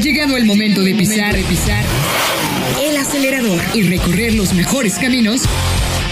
[0.00, 1.84] llegado el momento de pisar, de pisar
[2.80, 5.42] el acelerador y recorrer los mejores caminos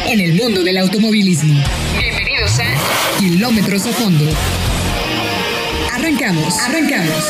[0.07, 1.63] en el mundo del automovilismo.
[1.99, 4.25] Bienvenidos a Kilómetros a Fondo.
[5.91, 7.25] Arrancamos, arrancamos.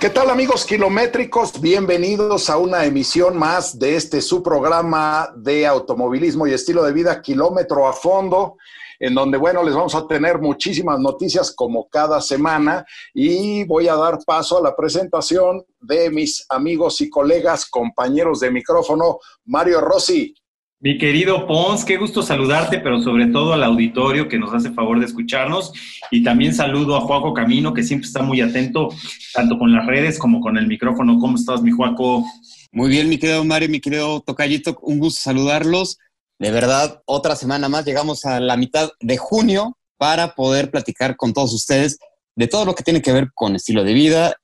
[0.00, 1.60] ¿Qué tal amigos kilométricos?
[1.60, 7.22] Bienvenidos a una emisión más de este su programa de automovilismo y estilo de vida
[7.22, 8.56] Kilómetro a Fondo,
[8.98, 13.94] en donde, bueno, les vamos a tener muchísimas noticias como cada semana y voy a
[13.94, 20.34] dar paso a la presentación de mis amigos y colegas, compañeros de micrófono, Mario Rossi.
[20.80, 25.00] Mi querido Pons, qué gusto saludarte, pero sobre todo al auditorio que nos hace favor
[25.00, 25.72] de escucharnos.
[26.12, 28.88] Y también saludo a Juaco Camino, que siempre está muy atento,
[29.34, 31.18] tanto con las redes como con el micrófono.
[31.18, 32.24] ¿Cómo estás, mi Juaco?
[32.70, 35.98] Muy bien, mi querido Mario, mi querido Tocayito, un gusto saludarlos.
[36.38, 41.32] De verdad, otra semana más, llegamos a la mitad de junio para poder platicar con
[41.32, 41.98] todos ustedes
[42.36, 44.36] de todo lo que tiene que ver con estilo de vida,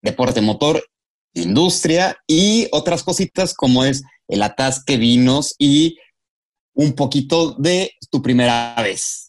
[0.00, 0.82] deporte motor,
[1.34, 5.98] industria y otras cositas como es el atasque, vinos y
[6.74, 9.25] un poquito de tu primera vez.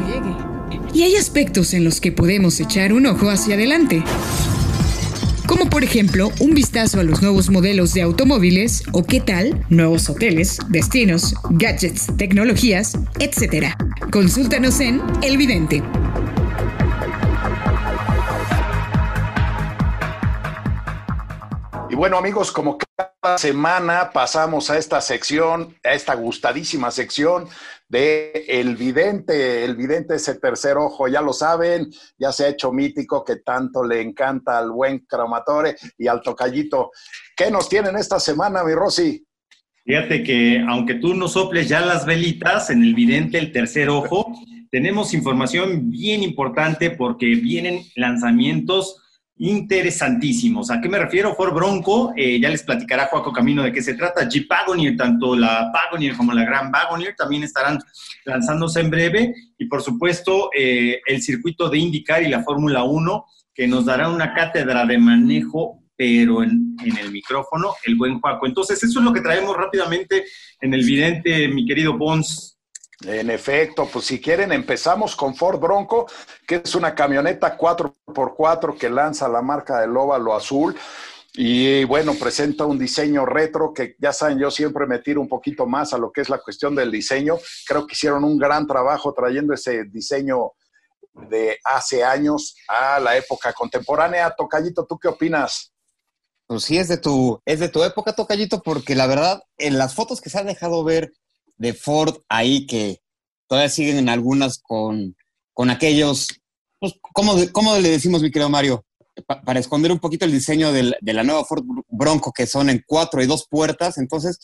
[0.92, 4.02] Y hay aspectos en los que podemos echar un ojo hacia adelante.
[5.46, 10.10] Como por ejemplo, un vistazo a los nuevos modelos de automóviles o qué tal, nuevos
[10.10, 13.74] hoteles, destinos, gadgets, tecnologías, etc.
[14.10, 15.82] Consúltanos en El Vidente.
[21.88, 22.76] Y bueno amigos, como
[23.36, 27.48] semana pasamos a esta sección, a esta gustadísima sección
[27.88, 29.64] de El Vidente.
[29.64, 33.84] El Vidente ese tercer ojo, ya lo saben, ya se ha hecho mítico que tanto
[33.84, 36.92] le encanta al buen Cromatore y al Tocallito.
[37.36, 39.26] ¿Qué nos tienen esta semana, mi Rosy?
[39.84, 44.32] Fíjate que aunque tú no soples ya las velitas en el Vidente, el tercer ojo,
[44.70, 48.96] tenemos información bien importante porque vienen lanzamientos
[49.40, 50.70] interesantísimos.
[50.70, 51.34] ¿A qué me refiero?
[51.34, 54.28] Ford Bronco, eh, ya les platicará Juaco Camino de qué se trata.
[54.28, 57.78] Jeep Wagoneer, tanto la Wagoneer como la Gran Wagoneer también estarán
[58.26, 59.34] lanzándose en breve.
[59.56, 63.24] Y por supuesto, eh, el circuito de IndyCar y la Fórmula 1,
[63.54, 68.46] que nos dará una cátedra de manejo, pero en, el micrófono, el buen Juaco.
[68.46, 70.24] Entonces, eso es lo que traemos rápidamente
[70.60, 72.49] en el vidente, mi querido Bons.
[73.06, 76.06] En efecto, pues si quieren empezamos con Ford Bronco,
[76.46, 80.76] que es una camioneta 4x4 que lanza la marca del óvalo azul.
[81.32, 85.64] Y bueno, presenta un diseño retro que ya saben, yo siempre me tiro un poquito
[85.64, 87.38] más a lo que es la cuestión del diseño.
[87.66, 90.52] Creo que hicieron un gran trabajo trayendo ese diseño
[91.28, 94.34] de hace años a la época contemporánea.
[94.36, 95.72] Tocallito, ¿tú qué opinas?
[96.46, 99.94] Pues sí, es de tu, es de tu época, Tocallito, porque la verdad, en las
[99.94, 101.12] fotos que se han dejado ver
[101.60, 103.02] de Ford ahí que
[103.46, 105.14] todavía siguen en algunas con,
[105.52, 106.28] con aquellos,
[106.78, 108.84] pues, ¿cómo, ¿cómo, le decimos, mi querido Mario?
[109.44, 113.22] para esconder un poquito el diseño de la nueva Ford Bronco, que son en cuatro
[113.22, 114.38] y dos puertas, entonces,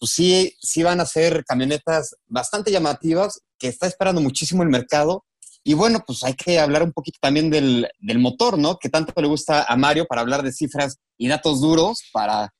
[0.00, 5.24] pues sí, sí van a ser camionetas bastante llamativas, que está esperando muchísimo el mercado.
[5.62, 8.78] Y bueno, pues hay que hablar un poquito también del, del motor, ¿no?
[8.78, 12.52] Que tanto le gusta a Mario para hablar de cifras y datos duros para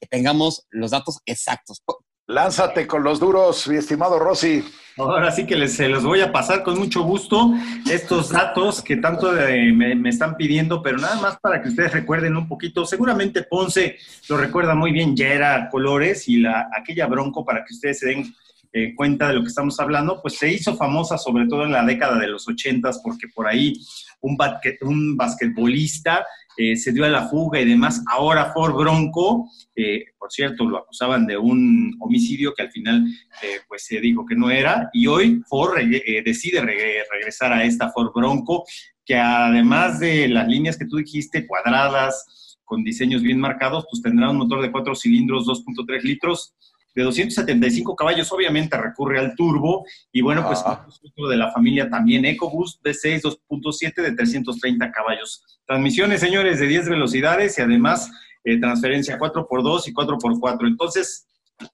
[0.00, 1.80] que tengamos los datos exactos.
[2.28, 4.64] Lánzate con los duros, mi estimado Rossi.
[4.96, 7.52] Ahora sí que les, se los voy a pasar con mucho gusto
[7.90, 12.36] estos datos que tanto eh, me, están pidiendo, pero nada más para que ustedes recuerden
[12.36, 12.84] un poquito.
[12.84, 13.96] Seguramente Ponce
[14.28, 18.08] lo recuerda muy bien, ya era Colores y la, aquella Bronco, para que ustedes se
[18.08, 18.34] den
[18.74, 21.84] eh, cuenta de lo que estamos hablando, pues se hizo famosa sobre todo en la
[21.84, 23.74] década de los ochentas, porque por ahí
[24.20, 24.38] un,
[24.82, 26.24] un basquetbolista
[26.56, 28.02] eh, se dio a la fuga y demás.
[28.10, 33.06] Ahora Ford Bronco, eh, por cierto, lo acusaban de un homicidio que al final
[33.42, 35.78] eh, pues se dijo que no era, y hoy Ford
[36.24, 38.64] decide regresar a esta Ford Bronco,
[39.04, 44.30] que además de las líneas que tú dijiste, cuadradas, con diseños bien marcados, pues tendrá
[44.30, 46.54] un motor de cuatro cilindros, 2.3 litros,
[46.94, 50.86] de 275 caballos, obviamente recurre al turbo, y bueno, pues ah.
[51.30, 55.42] de la familia también EcoBoost V6 2.7 de 330 caballos.
[55.66, 58.10] Transmisiones, señores, de 10 velocidades y además
[58.44, 60.66] eh, transferencia 4x2 y 4x4.
[60.66, 61.26] Entonces,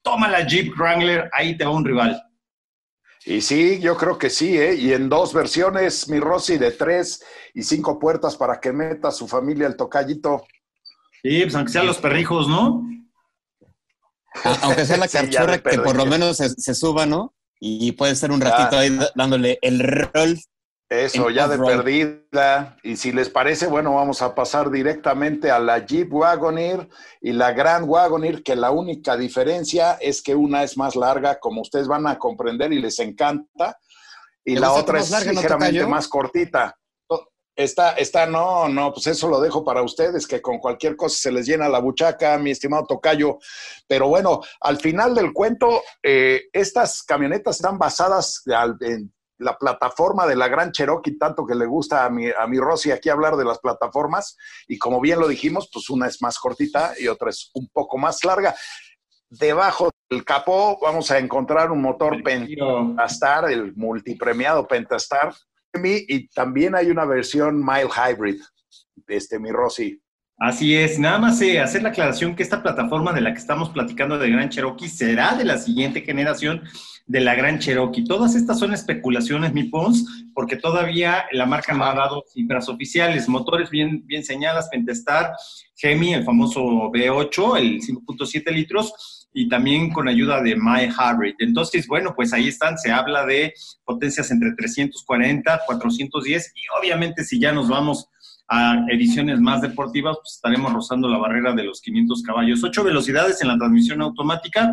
[0.02, 2.22] toma la Jeep Wrangler, ahí te va un rival.
[3.24, 4.74] Y sí, yo creo que sí, ¿eh?
[4.74, 7.22] Y en dos versiones, mi Rosy, de tres
[7.52, 10.46] y cinco puertas para que meta su familia el tocallito.
[11.22, 12.88] Sí, pues aunque sean los perrijos, ¿no?
[14.62, 17.34] Aunque sea la carchora, que por lo menos se, suba, ¿no?
[17.60, 20.38] Y puede ser un ratito ahí dándole el rol
[20.88, 22.78] eso, ya de perdida.
[22.82, 26.88] Y si les parece, bueno, vamos a pasar directamente a la Jeep Wagoneer
[27.20, 31.60] y la Grand Wagoneer, que la única diferencia es que una es más larga, como
[31.60, 33.78] ustedes van a comprender y les encanta,
[34.44, 36.74] y la otra es ligeramente más cortita.
[37.58, 41.32] Está, está, no, no, pues eso lo dejo para ustedes, que con cualquier cosa se
[41.32, 43.38] les llena la buchaca, mi estimado Tocayo.
[43.88, 48.44] Pero bueno, al final del cuento, eh, estas camionetas están basadas
[48.80, 52.60] en la plataforma de la Gran Cherokee, tanto que le gusta a mi, a mi
[52.60, 54.36] Rosy aquí hablar de las plataformas,
[54.68, 57.98] y como bien lo dijimos, pues una es más cortita y otra es un poco
[57.98, 58.54] más larga.
[59.30, 65.34] Debajo del capó vamos a encontrar un motor Pentastar, el multipremiado Pentastar,
[65.74, 68.40] y también hay una versión Mile Hybrid,
[69.06, 70.00] este, mi Rosy.
[70.40, 73.70] Así es, nada más eh, hacer la aclaración que esta plataforma de la que estamos
[73.70, 76.62] platicando de Gran Cherokee será de la siguiente generación
[77.06, 78.04] de la Gran Cherokee.
[78.04, 83.28] Todas estas son especulaciones, mi Pons, porque todavía la marca no ha dado cifras oficiales.
[83.28, 85.32] Motores bien, bien señalas, Pentestar,
[85.74, 91.34] Gemi, el famoso V8, el 5.7 litros, y también con ayuda de My Hybrid.
[91.38, 93.52] Entonces, bueno, pues ahí están, se habla de
[93.84, 98.08] potencias entre 340, 410, y obviamente si ya nos vamos
[98.48, 102.64] a ediciones más deportivas, pues estaremos rozando la barrera de los 500 caballos.
[102.64, 104.72] Ocho velocidades en la transmisión automática,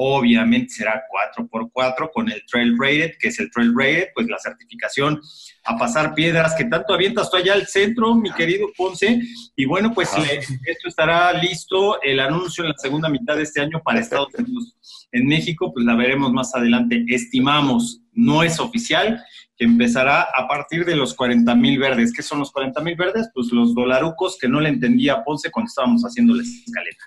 [0.00, 1.02] obviamente será
[1.36, 5.20] 4x4 con el Trail Rated, que es el Trail Rated, pues la certificación
[5.64, 9.20] a pasar piedras que tanto avientas tú allá al centro, mi querido Ponce.
[9.56, 13.82] Y bueno, pues esto estará listo, el anuncio en la segunda mitad de este año
[13.82, 14.76] para Estados Unidos.
[15.10, 17.04] En México, pues la veremos más adelante.
[17.08, 19.20] Estimamos, no es oficial,
[19.56, 22.12] que empezará a partir de los 40 mil verdes.
[22.12, 23.30] ¿Qué son los 40 mil verdes?
[23.34, 27.04] Pues los dolarucos que no le entendía a Ponce cuando estábamos haciendo la escaleta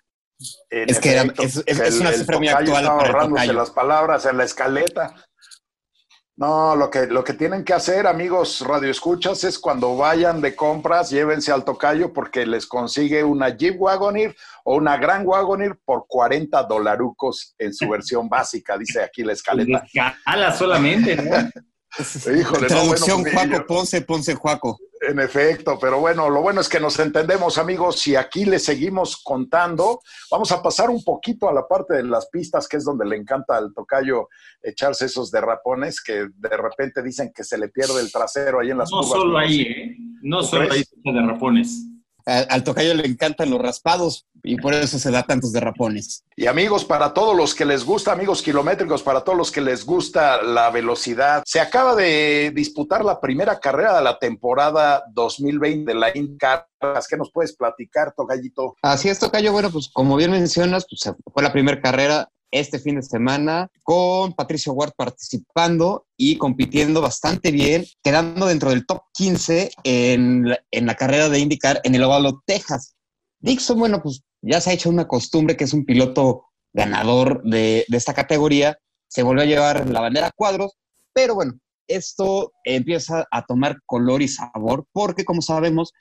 [0.69, 2.85] es que es, una cifra muy actual.
[2.85, 5.13] ahorrándose las palabras en la escaleta.
[6.37, 11.11] No, lo que, lo que tienen que hacer, amigos radioescuchas, es cuando vayan de compras,
[11.11, 16.63] llévense al tocayo porque les consigue una Jeep Wagoneer o una Gran Wagoneer por 40
[16.63, 19.83] dolarucos en su versión básica, dice aquí la escaleta.
[19.85, 21.31] Escala solamente, ¿no?
[22.39, 24.79] Híjole, Traducción no, Juaco Ponce, Ponce Juaco.
[25.01, 29.17] En efecto, pero bueno, lo bueno es que nos entendemos, amigos, y aquí les seguimos
[29.23, 30.01] contando.
[30.29, 33.15] Vamos a pasar un poquito a la parte de las pistas, que es donde le
[33.15, 34.29] encanta al tocayo
[34.61, 38.77] echarse esos derrapones que de repente dicen que se le pierde el trasero ahí en
[38.77, 39.97] las No solo ahí, ¿eh?
[40.21, 41.90] No solo ahí derrapones
[42.25, 46.23] al tocayo le encantan los raspados y por eso se da tantos derrapones.
[46.35, 49.85] Y amigos, para todos los que les gusta, amigos kilométricos, para todos los que les
[49.85, 55.99] gusta la velocidad, se acaba de disputar la primera carrera de la temporada 2020 de
[55.99, 56.67] la IndyCar.
[57.07, 58.75] ¿Qué nos puedes platicar, Tocayito?
[58.81, 59.51] Así es, Tocayo.
[59.51, 64.33] Bueno, pues como bien mencionas, pues fue la primera carrera este fin de semana con
[64.33, 70.85] Patricio Ward participando y compitiendo bastante bien, quedando dentro del top 15 en la, en
[70.85, 72.95] la carrera de IndyCar en el Ovalo, Texas.
[73.39, 77.85] Dixon, bueno, pues ya se ha hecho una costumbre que es un piloto ganador de,
[77.87, 78.77] de esta categoría,
[79.07, 80.77] se volvió a llevar la bandera a cuadros,
[81.13, 81.53] pero bueno,
[81.87, 85.91] esto empieza a tomar color y sabor porque, como sabemos,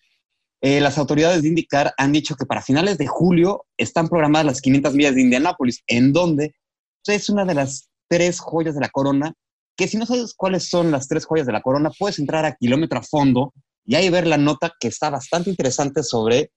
[0.62, 4.60] eh, las autoridades de IndyCar han dicho que para finales de julio están programadas las
[4.60, 6.54] 500 millas de Indianápolis, en donde
[7.06, 9.32] es una de las tres joyas de la corona,
[9.76, 12.54] que si no sabes cuáles son las tres joyas de la corona, puedes entrar a
[12.56, 13.54] kilómetro a fondo
[13.86, 16.50] y ahí ver la nota que está bastante interesante sobre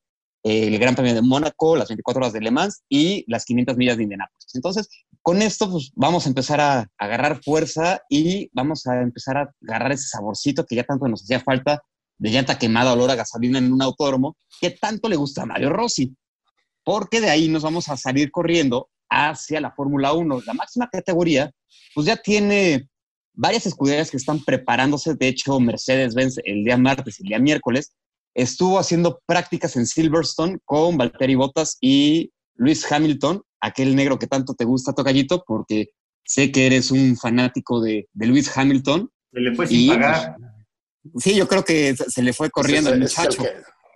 [0.43, 3.77] eh, el Gran Premio de Mónaco, las 24 horas de Le Mans y las 500
[3.77, 4.53] millas de Indianápolis.
[4.53, 4.89] Entonces,
[5.21, 9.93] con esto pues, vamos a empezar a agarrar fuerza y vamos a empezar a agarrar
[9.93, 11.81] ese saborcito que ya tanto nos hacía falta
[12.17, 15.69] de llanta quemada, olor a gasolina en un autódromo, que tanto le gusta a Mario
[15.69, 16.15] Rossi.
[16.83, 20.41] Porque de ahí nos vamos a salir corriendo hacia la Fórmula 1.
[20.45, 21.51] La máxima categoría,
[21.93, 22.89] pues ya tiene
[23.33, 25.15] varias escuderías que están preparándose.
[25.15, 27.93] De hecho, Mercedes-Benz el día martes y el día miércoles
[28.33, 34.53] estuvo haciendo prácticas en Silverstone con Valtteri Bottas y Luis Hamilton, aquel negro que tanto
[34.53, 35.89] te gusta, Tocallito, porque
[36.23, 39.09] sé que eres un fanático de, de Luis Hamilton.
[39.31, 40.35] Se le fue sin pagar.
[40.37, 40.52] Pues,
[41.17, 43.43] Sí, yo creo que se le fue corriendo el muchacho.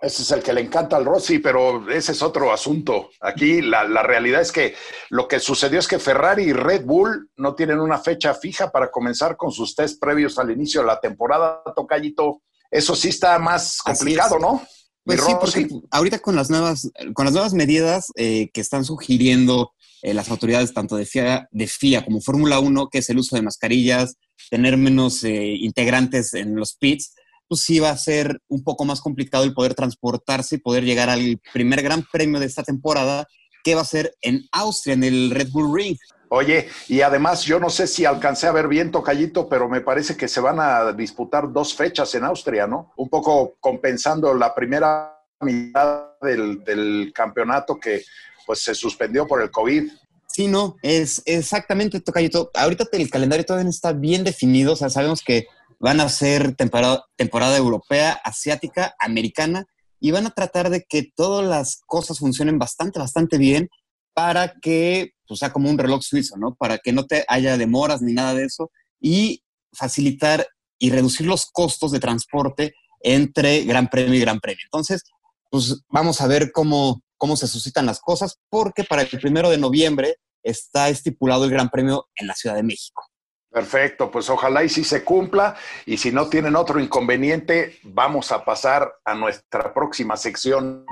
[0.00, 3.10] ese es el que le encanta al Rossi, pero ese es otro asunto.
[3.20, 4.74] Aquí la, realidad es que
[5.10, 8.90] lo que sucedió es que Ferrari y Red Bull no tienen una fecha fija para
[8.90, 12.42] comenzar con sus test previos al inicio de la temporada, Tocayito.
[12.70, 14.62] Eso sí está más complicado, ¿no?
[15.04, 19.72] Pues sí, porque ahorita con las nuevas, con las nuevas medidas eh, que están sugiriendo
[20.02, 23.34] eh, las autoridades tanto de FIA, de FIA como Fórmula 1, que es el uso
[23.34, 24.16] de mascarillas,
[24.50, 27.14] tener menos eh, integrantes en los pits,
[27.48, 31.08] pues sí va a ser un poco más complicado el poder transportarse y poder llegar
[31.08, 33.26] al primer gran premio de esta temporada,
[33.64, 35.96] que va a ser en Austria, en el Red Bull Ring.
[36.30, 40.16] Oye, y además yo no sé si alcancé a ver bien Tocayito, pero me parece
[40.16, 42.92] que se van a disputar dos fechas en Austria, ¿no?
[42.96, 48.02] Un poco compensando la primera mitad del, del campeonato que
[48.44, 49.90] pues se suspendió por el COVID.
[50.28, 52.50] Sí, no, es exactamente Tocayito.
[52.54, 55.46] Ahorita el calendario todavía no está bien definido, o sea, sabemos que
[55.80, 59.64] van a ser temporada, temporada europea, asiática, americana,
[60.00, 63.68] y van a tratar de que todas las cosas funcionen bastante, bastante bien
[64.14, 66.54] para que pues, sea como un reloj suizo, ¿no?
[66.54, 68.70] Para que no te haya demoras ni nada de eso
[69.00, 69.42] y
[69.72, 70.46] facilitar
[70.78, 74.64] y reducir los costos de transporte entre Gran Premio y Gran Premio.
[74.64, 75.02] Entonces,
[75.50, 79.58] pues vamos a ver cómo, cómo se suscitan las cosas, porque para el primero de
[79.58, 83.02] noviembre está estipulado el Gran Premio en la Ciudad de México.
[83.50, 85.56] Perfecto, pues ojalá y si se cumpla
[85.86, 90.84] y si no tienen otro inconveniente, vamos a pasar a nuestra próxima sección.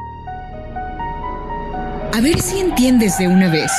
[2.12, 3.70] A ver si entiendes de una vez.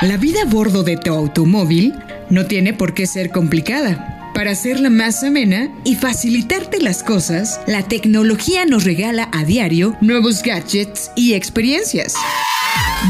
[0.00, 1.94] La vida a bordo de tu automóvil
[2.30, 4.17] no tiene por qué ser complicada.
[4.38, 10.44] Para hacerla más amena y facilitarte las cosas, la tecnología nos regala a diario nuevos
[10.44, 12.14] gadgets y experiencias.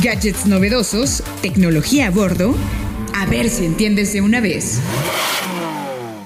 [0.03, 2.55] Gadgets novedosos, tecnología a bordo.
[3.15, 4.81] A ver si entiendes de una vez.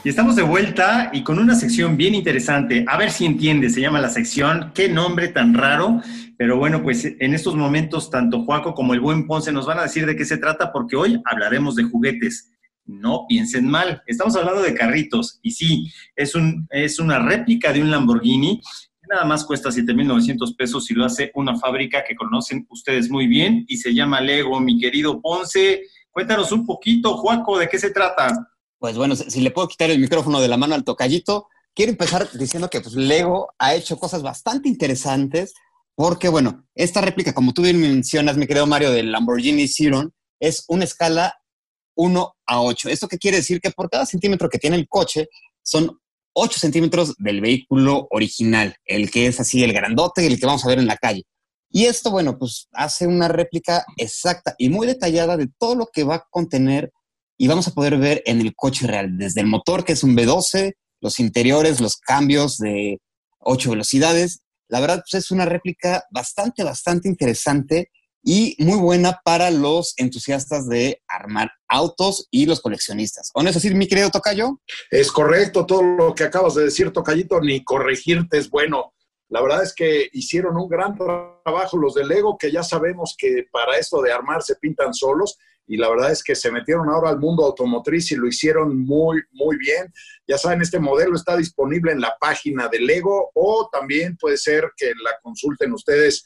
[0.04, 2.85] Y estamos de vuelta y con una sección bien interesante.
[2.87, 4.71] A ver si entiendes, se llama la sección.
[4.73, 6.00] Qué nombre tan raro.
[6.37, 9.82] Pero bueno, pues en estos momentos tanto Juaco como el buen Ponce nos van a
[9.82, 12.51] decir de qué se trata porque hoy hablaremos de juguetes.
[12.85, 17.81] No piensen mal, estamos hablando de carritos y sí, es, un, es una réplica de
[17.81, 22.67] un Lamborghini que nada más cuesta 7.900 pesos y lo hace una fábrica que conocen
[22.71, 24.61] ustedes muy bien y se llama Lego.
[24.61, 28.49] Mi querido Ponce, cuéntanos un poquito, Juaco, ¿de qué se trata?
[28.79, 32.29] Pues bueno, si le puedo quitar el micrófono de la mano al tocallito, quiero empezar
[32.33, 35.55] diciendo que pues, Lego ha hecho cosas bastante interesantes
[35.95, 40.65] porque, bueno, esta réplica, como tú bien mencionas, mi querido Mario, del Lamborghini Chiron, es
[40.69, 41.42] una escala
[41.95, 42.89] 1 a 8.
[42.89, 43.61] ¿Esto qué quiere decir?
[43.61, 45.29] Que por cada centímetro que tiene el coche
[45.63, 45.99] son
[46.35, 50.69] 8 centímetros del vehículo original, el que es así el grandote, el que vamos a
[50.69, 51.25] ver en la calle.
[51.71, 56.05] Y esto, bueno, pues hace una réplica exacta y muy detallada de todo lo que
[56.05, 56.93] va a contener
[57.39, 60.17] y vamos a poder ver en el coche real, desde el motor, que es un
[60.17, 63.01] V12, los interiores, los cambios de
[63.41, 67.91] 8 velocidades la verdad, pues es una réplica bastante, bastante interesante
[68.23, 73.31] y muy buena para los entusiastas de armar autos y los coleccionistas.
[73.35, 74.61] ¿O no es así, mi querido Tocayo?
[74.91, 78.95] Es correcto todo lo que acabas de decir, Tocayito, ni corregirte es bueno.
[79.29, 83.47] La verdad es que hicieron un gran trabajo los de Lego, que ya sabemos que
[83.50, 87.09] para esto de armar se pintan solos y la verdad es que se metieron ahora
[87.09, 89.91] al mundo automotriz y lo hicieron muy, muy bien.
[90.26, 94.71] Ya saben, este modelo está disponible en la página de Lego o también puede ser
[94.76, 96.25] que la consulten ustedes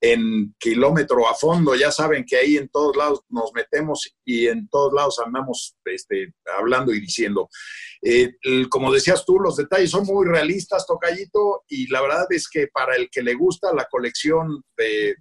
[0.00, 1.74] en kilómetro a fondo.
[1.74, 6.34] Ya saben que ahí en todos lados nos metemos y en todos lados andamos este,
[6.58, 7.48] hablando y diciendo.
[8.02, 8.34] Eh,
[8.70, 12.94] como decías tú, los detalles son muy realistas, Tocayito, y la verdad es que para
[12.94, 15.16] el que le gusta la colección de,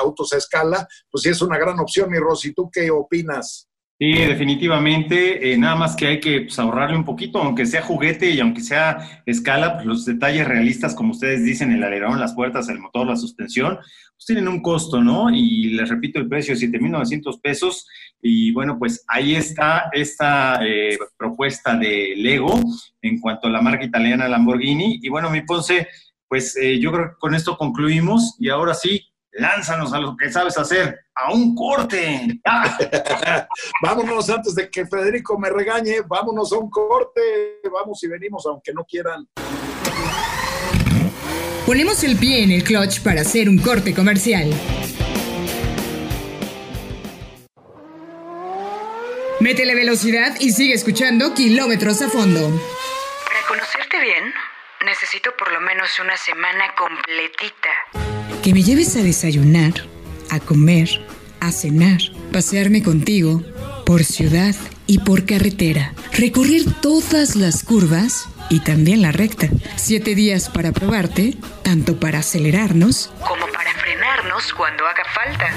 [0.00, 2.52] autos a escala, pues sí es una gran opción, mi Rosy.
[2.52, 3.67] ¿Tú qué opinas?
[4.00, 5.52] Sí, definitivamente.
[5.52, 8.60] Eh, nada más que hay que pues, ahorrarle un poquito, aunque sea juguete y aunque
[8.60, 13.08] sea escala, pues, los detalles realistas, como ustedes dicen, el alerón, las puertas, el motor,
[13.08, 15.30] la suspensión, pues tienen un costo, ¿no?
[15.30, 17.88] Y les repito el precio, 7.900 pesos.
[18.22, 22.54] Y bueno, pues ahí está esta eh, propuesta de Lego
[23.02, 25.00] en cuanto a la marca italiana Lamborghini.
[25.02, 25.88] Y bueno, mi Ponce,
[26.28, 29.07] pues eh, yo creo que con esto concluimos y ahora sí,
[29.38, 32.40] lánzanos a lo que sabes hacer, a un corte.
[33.82, 38.72] vámonos antes de que Federico me regañe, vámonos a un corte, vamos y venimos aunque
[38.72, 39.26] no quieran.
[41.64, 44.50] Ponemos el pie en el clutch para hacer un corte comercial.
[49.40, 52.40] Métele velocidad y sigue escuchando kilómetros a fondo.
[53.24, 54.34] Para conocerte bien,
[54.84, 57.57] necesito por lo menos una semana completita
[58.48, 59.74] que me lleves a desayunar,
[60.30, 60.88] a comer,
[61.38, 61.98] a cenar,
[62.32, 63.42] pasearme contigo
[63.84, 64.54] por ciudad
[64.86, 69.50] y por carretera, recorrer todas las curvas y también la recta.
[69.76, 75.50] Siete días para probarte, tanto para acelerarnos como para frenarnos cuando haga falta.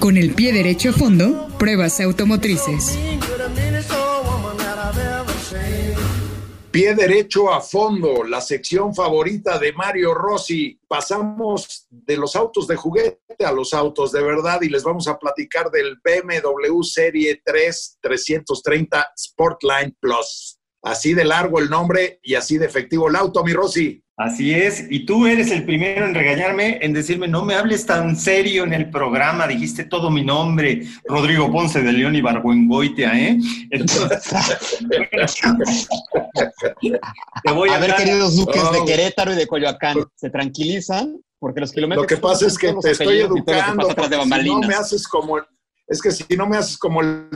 [0.00, 2.96] Con el pie derecho a fondo, pruebas automotrices.
[6.74, 10.76] Pie derecho a fondo, la sección favorita de Mario Rossi.
[10.88, 15.16] Pasamos de los autos de juguete a los autos de verdad y les vamos a
[15.16, 20.53] platicar del BMW Serie 3 330 Sportline Plus.
[20.84, 24.04] Así de largo el nombre y así de efectivo el auto, mi Rossi.
[24.16, 28.14] Así es, y tú eres el primero en regañarme, en decirme, no me hables tan
[28.14, 33.36] serio en el programa, dijiste todo mi nombre, Rodrigo Ponce de León y Barbuengoitia, ¿eh?
[37.44, 41.20] te voy a, ver, queridos duques de Querétaro y de Coyoacán, ¿se tranquilizan?
[41.40, 42.04] Porque los kilómetros...
[42.04, 45.38] Lo que pasa es que te estoy educando, si no me haces como...
[45.88, 47.28] Es que si no me haces como el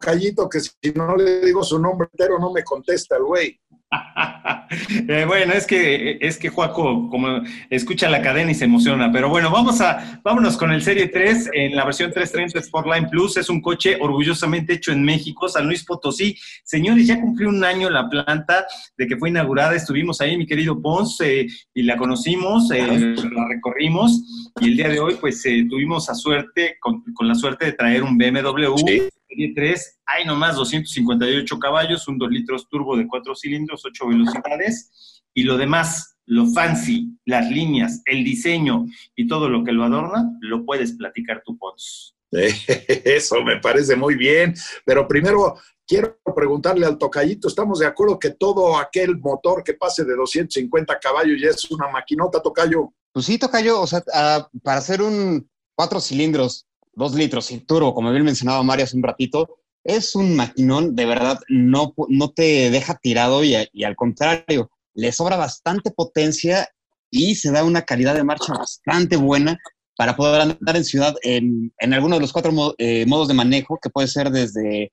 [0.00, 3.60] tocallito, que si no le digo su nombre entero no me contesta el güey.
[5.08, 9.28] Eh, bueno, es que, es que Juaco como escucha la cadena y se emociona, pero
[9.28, 13.36] bueno, vamos a, vámonos con el Serie 3 en la versión 330 Sportline Plus.
[13.36, 16.36] Es un coche orgullosamente hecho en México, San Luis Potosí.
[16.62, 18.64] Señores, ya cumplió un año la planta
[18.96, 19.74] de que fue inaugurada.
[19.74, 25.00] Estuvimos ahí, mi querido Ponce, y la conocimos, eh, la recorrimos, y el día de
[25.00, 29.08] hoy, pues eh, tuvimos a suerte, con, la suerte de traer un BMW.
[29.30, 35.22] Serie 3, hay nomás 258 caballos, un 2 litros turbo de 4 cilindros, 8 velocidades,
[35.32, 40.28] y lo demás, lo fancy, las líneas, el diseño y todo lo que lo adorna,
[40.40, 42.16] lo puedes platicar tú, Pons.
[42.32, 44.52] Eso me parece muy bien,
[44.84, 45.56] pero primero
[45.86, 50.98] quiero preguntarle al tocayito, ¿estamos de acuerdo que todo aquel motor que pase de 250
[50.98, 52.92] caballos ya es una maquinota, tocayo?
[53.12, 57.94] Pues sí, tocayo, o sea, ah, para hacer un cuatro cilindros dos litros y turbo,
[57.94, 62.70] como bien mencionaba Mario hace un ratito, es un maquinón, de verdad, no, no te
[62.70, 66.68] deja tirado y, al contrario, le sobra bastante potencia
[67.10, 69.58] y se da una calidad de marcha bastante buena
[69.96, 73.78] para poder andar en ciudad en, en alguno de los cuatro eh, modos de manejo,
[73.80, 74.92] que puede ser desde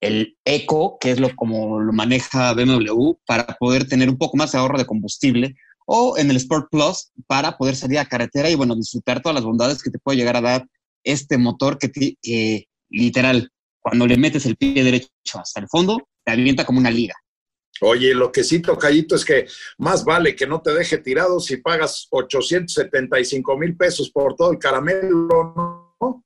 [0.00, 4.52] el Eco, que es lo como lo maneja BMW, para poder tener un poco más
[4.52, 8.54] de ahorro de combustible, o en el Sport Plus, para poder salir a carretera y,
[8.54, 10.68] bueno, disfrutar todas las bondades que te puede llegar a dar
[11.04, 13.50] este motor que, literal,
[13.80, 17.14] cuando le metes el pie derecho hasta el fondo, te avienta como una liga.
[17.80, 19.46] Oye, lo que sí, Tocayito, es que
[19.78, 24.58] más vale que no te deje tirado si pagas 875 mil pesos por todo el
[24.58, 26.24] caramelo, ¿no?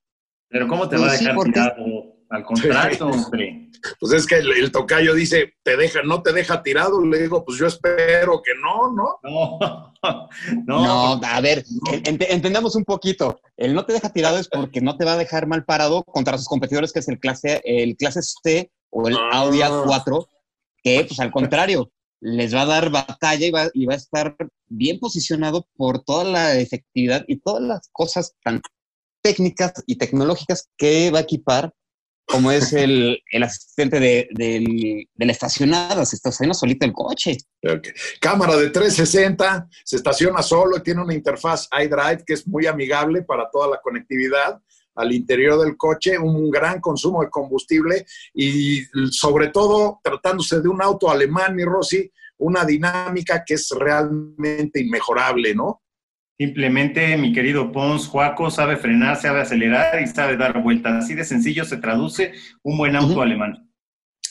[0.49, 2.12] Pero ¿cómo te va a pues dejar tirado?
[2.33, 3.69] Al contrato, hombre.
[4.01, 7.05] Pues es que el, tocayo dice, te deja, no te deja tirado.
[7.05, 9.93] Le digo, pues yo espero que no, ¿no?
[10.67, 11.21] No, no.
[11.27, 13.39] a ver, entendamos un poquito.
[13.57, 16.39] El no te deja tirado es porque no te va a dejar mal parado contra
[16.39, 20.27] sus competidores, que es el clase, el clase C o el Audi A4,
[20.83, 24.37] que pues al contrario, les va a dar batalla y va, y va a estar
[24.69, 28.63] bien posicionado por toda la efectividad y todas las cosas tan
[29.23, 31.73] técnicas y tecnológicas que va a equipar
[32.27, 37.37] como es el, asistente de, la estacionada, se estaciona solito el coche.
[38.21, 43.51] Cámara de 360, se estaciona solo tiene una interfaz iDrive que es muy amigable para
[43.51, 44.61] toda la conectividad
[44.95, 48.05] al interior del coche, un gran consumo de combustible
[48.35, 54.81] y sobre todo tratándose de un auto alemán, mi Rossi, una dinámica que es realmente
[54.81, 55.82] inmejorable, ¿no?
[56.43, 61.05] Simplemente, mi querido Pons, Juaco sabe frenar, sabe acelerar y sabe dar vueltas.
[61.05, 62.33] Así de sencillo se traduce
[62.65, 63.71] un buen auto alemán.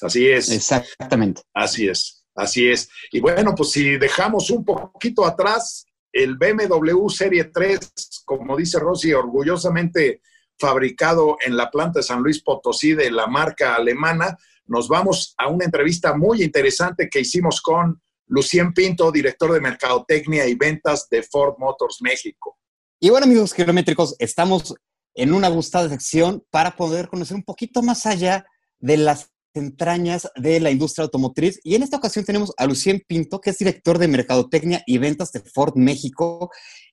[0.02, 0.52] Así es.
[0.52, 1.42] Exactamente.
[1.54, 2.90] Así es, así es.
[3.14, 9.14] Y bueno, pues si dejamos un poquito atrás el BMW Serie 3, como dice Rossi,
[9.14, 10.20] orgullosamente
[10.60, 15.48] fabricado en la planta de San Luis Potosí de la marca alemana, nos vamos a
[15.48, 21.22] una entrevista muy interesante que hicimos con Lucien Pinto, director de Mercadotecnia y Ventas de
[21.22, 22.58] Ford Motors México.
[22.98, 24.74] Y bueno, amigos kilométricos, estamos
[25.14, 28.46] en una gustada sección para poder conocer un poquito más allá
[28.80, 31.60] de las entrañas de la industria automotriz.
[31.62, 35.34] Y en esta ocasión tenemos a Lucien Pinto, que es director de Mercadotecnia y Ventas
[35.34, 36.50] de Ford México.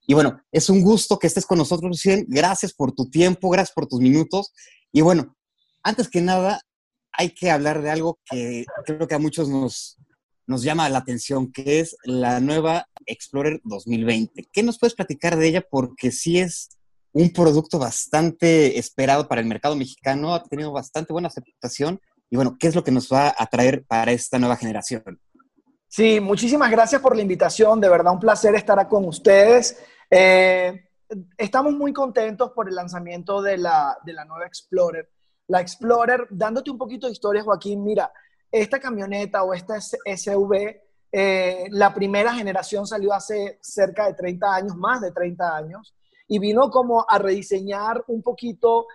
[0.08, 2.26] Y bueno, es un gusto que estés con nosotros, Lucien.
[2.28, 4.52] Gracias por tu tiempo, gracias por tus minutos.
[4.90, 5.36] Y bueno,
[5.84, 6.60] antes que nada,
[7.12, 9.98] hay que hablar de algo que creo que a muchos nos,
[10.48, 14.48] nos llama la atención, que es la nueva Explorer 2020.
[14.50, 15.64] ¿Qué nos puedes platicar de ella?
[15.70, 16.70] Porque sí es
[17.12, 22.00] un producto bastante esperado para el mercado mexicano, ha tenido bastante buena aceptación.
[22.30, 25.20] Y bueno, ¿qué es lo que nos va a traer para esta nueva generación?
[25.86, 27.78] Sí, muchísimas gracias por la invitación.
[27.78, 29.78] De verdad, un placer estar con ustedes.
[30.10, 30.82] Eh,
[31.36, 35.10] estamos muy contentos por el lanzamiento de la, de la nueva Explorer.
[35.48, 38.10] La Explorer, dándote un poquito de historia, Joaquín, mira,
[38.50, 40.80] esta camioneta o esta SUV,
[41.10, 45.94] eh, la primera generación salió hace cerca de 30 años, más de 30 años,
[46.26, 48.86] y vino como a rediseñar un poquito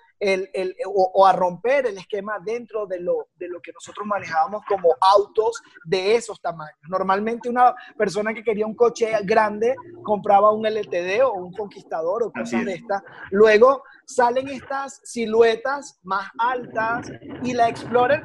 [0.85, 5.61] o, a romper el esquema dentro de lo, de lo que nosotros manejábamos como autos
[5.83, 6.79] de esos tamaños.
[6.87, 12.31] Normalmente una persona que quería un coche grande compraba un LTD o un Conquistador o
[12.31, 13.03] cosas de estas.
[13.31, 17.11] Luego salen estas siluetas más altas
[17.43, 18.23] y la Explorer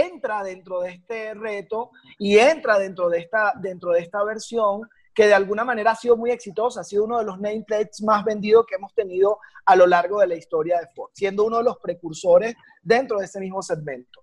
[0.00, 5.26] entra dentro de este reto y entra dentro de esta, dentro de esta versión que
[5.26, 8.66] de alguna manera ha sido muy exitosa, ha sido uno de los nameplates más vendidos
[8.66, 11.78] que hemos tenido a lo largo de la historia de Ford, siendo uno de los
[11.78, 14.20] precursores dentro de ese mismo segmento.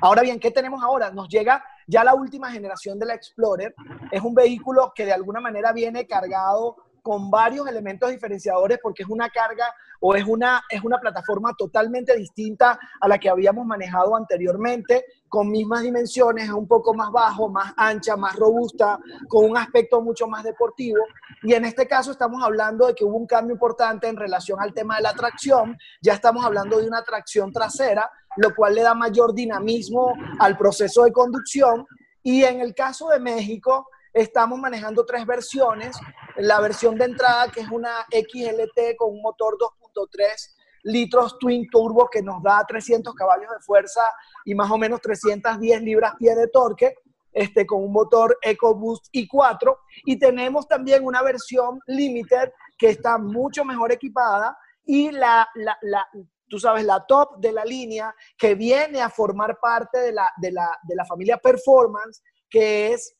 [0.00, 1.10] Ahora bien, ¿qué tenemos ahora?
[1.10, 3.74] Nos llega ya la última generación de la Explorer.
[4.10, 9.08] Es un vehículo que de alguna manera viene cargado con varios elementos diferenciadores porque es
[9.08, 9.66] una carga
[10.00, 15.50] o es una, es una plataforma totalmente distinta a la que habíamos manejado anteriormente, con
[15.50, 20.42] mismas dimensiones, un poco más bajo, más ancha, más robusta, con un aspecto mucho más
[20.42, 20.98] deportivo.
[21.42, 24.74] Y en este caso estamos hablando de que hubo un cambio importante en relación al
[24.74, 25.76] tema de la tracción.
[26.00, 31.04] Ya estamos hablando de una tracción trasera, lo cual le da mayor dinamismo al proceso
[31.04, 31.86] de conducción.
[32.24, 35.96] Y en el caso de México, estamos manejando tres versiones.
[36.36, 42.08] La versión de entrada, que es una XLT con un motor 2.3 litros twin turbo
[42.10, 44.02] que nos da 300 caballos de fuerza
[44.44, 46.94] y más o menos 310 libras-pie de torque,
[47.32, 49.76] este, con un motor EcoBoost i4.
[50.04, 56.06] Y tenemos también una versión Limited que está mucho mejor equipada y la, la, la
[56.48, 60.52] tú sabes, la top de la línea que viene a formar parte de la, de
[60.52, 63.16] la, de la familia Performance, que es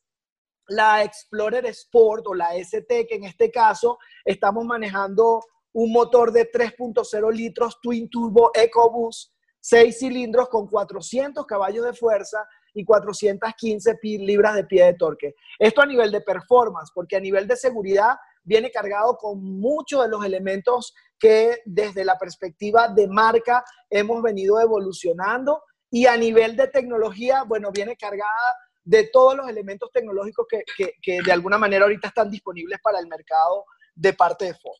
[0.67, 5.41] la Explorer Sport o la ST, que en este caso estamos manejando
[5.73, 12.47] un motor de 3.0 litros Twin Turbo EcoBoost, 6 cilindros con 400 caballos de fuerza
[12.73, 15.35] y 415 libras de pie de torque.
[15.59, 20.09] Esto a nivel de performance, porque a nivel de seguridad viene cargado con muchos de
[20.09, 26.67] los elementos que desde la perspectiva de marca hemos venido evolucionando y a nivel de
[26.67, 30.63] tecnología, bueno, viene cargada de todos los elementos tecnológicos que,
[31.01, 33.65] que, de alguna manera ahorita están disponibles para el mercado
[33.95, 34.77] de parte de Ford.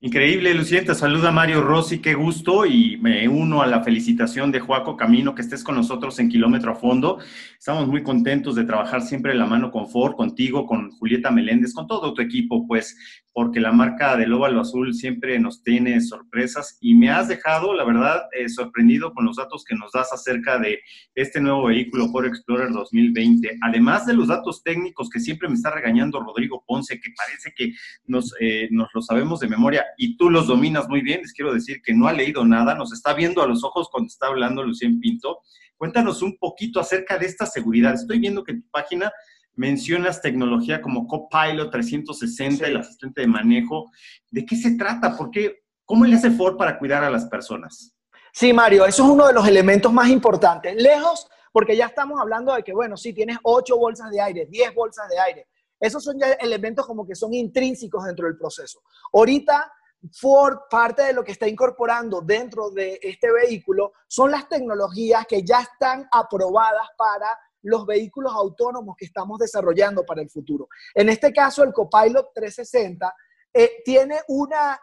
[0.00, 4.60] Increíble, Lucía, te saluda Mario Rossi, qué gusto y me uno a la felicitación de
[4.60, 7.20] Joaco Camino que estés con nosotros en Kilómetro a Fondo.
[7.58, 11.72] Estamos muy contentos de trabajar siempre de la mano con Ford, contigo, con Julieta Meléndez,
[11.72, 12.94] con todo tu equipo, pues
[13.34, 17.82] porque la marca del óvalo azul siempre nos tiene sorpresas y me has dejado, la
[17.82, 20.78] verdad, eh, sorprendido con los datos que nos das acerca de
[21.16, 23.58] este nuevo vehículo Ford Explorer 2020.
[23.62, 27.72] Además de los datos técnicos que siempre me está regañando Rodrigo Ponce, que parece que
[28.06, 31.52] nos, eh, nos lo sabemos de memoria y tú los dominas muy bien, les quiero
[31.52, 34.62] decir que no ha leído nada, nos está viendo a los ojos cuando está hablando
[34.62, 35.40] Lucien Pinto.
[35.76, 37.94] Cuéntanos un poquito acerca de esta seguridad.
[37.94, 39.10] Estoy viendo que tu página
[39.56, 43.90] mencionas tecnología como Copilot 360, el asistente de manejo.
[44.30, 45.16] ¿De qué se trata?
[45.16, 45.64] ¿Por qué?
[45.84, 47.94] ¿Cómo le hace Ford para cuidar a las personas?
[48.32, 50.74] Sí, Mario, eso es uno de los elementos más importantes.
[50.74, 54.74] Lejos, porque ya estamos hablando de que, bueno, sí, tienes 8 bolsas de aire, 10
[54.74, 55.48] bolsas de aire.
[55.78, 58.80] Esos son ya elementos como que son intrínsecos dentro del proceso.
[59.12, 59.70] Ahorita,
[60.12, 65.44] Ford, parte de lo que está incorporando dentro de este vehículo son las tecnologías que
[65.44, 67.28] ya están aprobadas para
[67.64, 70.68] los vehículos autónomos que estamos desarrollando para el futuro.
[70.94, 73.12] En este caso, el Copilot 360
[73.52, 74.78] eh, tiene una,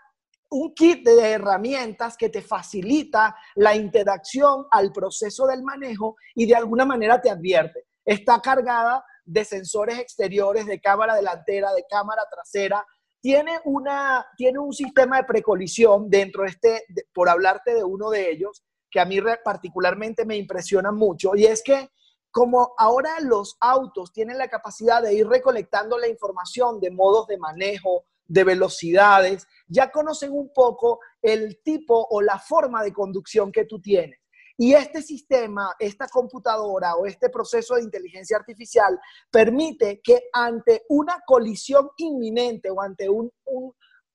[0.50, 6.56] un kit de herramientas que te facilita la interacción al proceso del manejo y de
[6.56, 7.86] alguna manera te advierte.
[8.04, 12.86] Está cargada de sensores exteriores, de cámara delantera, de cámara trasera.
[13.22, 18.32] Tiene, una, tiene un sistema de precolisión dentro de este, por hablarte de uno de
[18.32, 21.90] ellos, que a mí particularmente me impresiona mucho, y es que
[22.32, 27.38] como ahora los autos tienen la capacidad de ir recolectando la información de modos de
[27.38, 33.66] manejo, de velocidades, ya conocen un poco el tipo o la forma de conducción que
[33.66, 34.20] tú tienes.
[34.58, 38.98] Y este sistema, esta computadora o este proceso de inteligencia artificial
[39.30, 43.32] permite que ante una colisión inminente o ante un,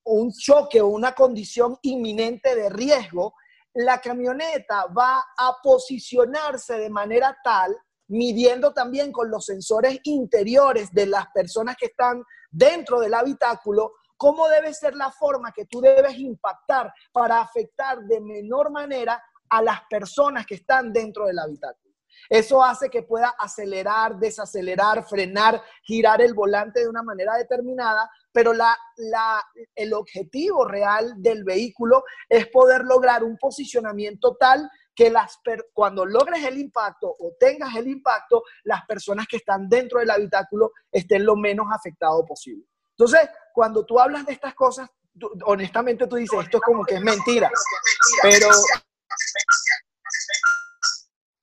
[0.05, 3.33] un choque o una condición inminente de riesgo,
[3.73, 11.07] la camioneta va a posicionarse de manera tal midiendo también con los sensores interiores de
[11.07, 16.17] las personas que están dentro del habitáculo, cómo debe ser la forma que tú debes
[16.17, 21.87] impactar para afectar de menor manera a las personas que están dentro del habitáculo.
[22.29, 28.53] Eso hace que pueda acelerar, desacelerar, frenar, girar el volante de una manera determinada, pero
[28.53, 28.75] la,
[29.75, 35.39] el objetivo real del vehículo es poder lograr un posicionamiento tal que las
[35.73, 40.71] cuando logres el impacto o tengas el impacto, las personas que están dentro del habitáculo
[40.91, 42.65] estén lo menos afectado posible.
[42.97, 44.89] Entonces, cuando tú hablas de estas cosas,
[45.45, 47.51] honestamente tú dices, esto es como que es mentira,
[48.23, 48.49] pero,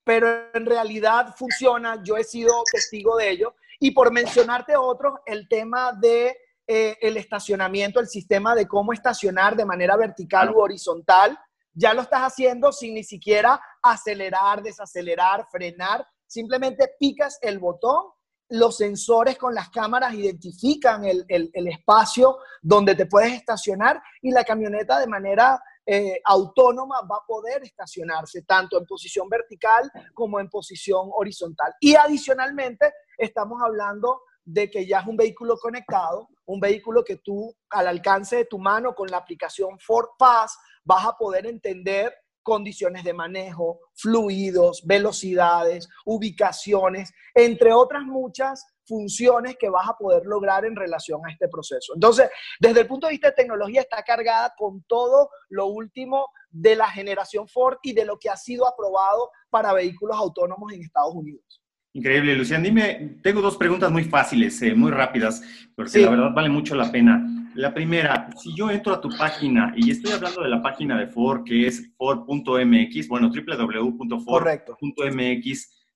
[0.03, 3.55] pero en realidad funciona, yo he sido testigo de ello.
[3.79, 6.37] Y por mencionarte otros, el tema de
[6.67, 11.39] eh, el estacionamiento, el sistema de cómo estacionar de manera vertical u horizontal,
[11.75, 16.07] ya lo estás haciendo sin ni siquiera acelerar, desacelerar, frenar.
[16.25, 18.05] Simplemente picas el botón,
[18.49, 24.99] los sensores con las cámaras identifican el, espacio donde te puedes estacionar y la camioneta
[24.99, 31.09] de manera eh, autónoma va a poder estacionarse tanto en posición vertical como en posición
[31.13, 31.73] horizontal.
[31.79, 37.55] Y adicionalmente estamos hablando de que ya es un vehículo conectado, un vehículo que tú
[37.71, 42.13] al alcance de tu mano con la aplicación Ford Pass vas a poder entender
[42.45, 50.63] condiciones de manejo, fluidos, velocidades, ubicaciones, entre otras muchas funciones que vas a poder lograr
[50.63, 51.93] en relación a este proceso.
[51.95, 56.75] Entonces, desde el punto de vista de tecnología, está cargada con todo lo último de
[56.75, 61.15] la generación Ford y de lo que ha sido aprobado para vehículos autónomos en Estados
[61.15, 61.61] Unidos.
[61.93, 62.61] Increíble, Lucian.
[62.61, 65.41] Dime, tengo dos preguntas muy fáciles, eh, muy rápidas,
[65.75, 67.25] porque la verdad vale mucho la pena.
[67.55, 71.07] La primera, si yo entro a tu página y estoy hablando de la página de
[71.07, 74.25] Ford, que es Ford.mx, bueno, www.ford.mx,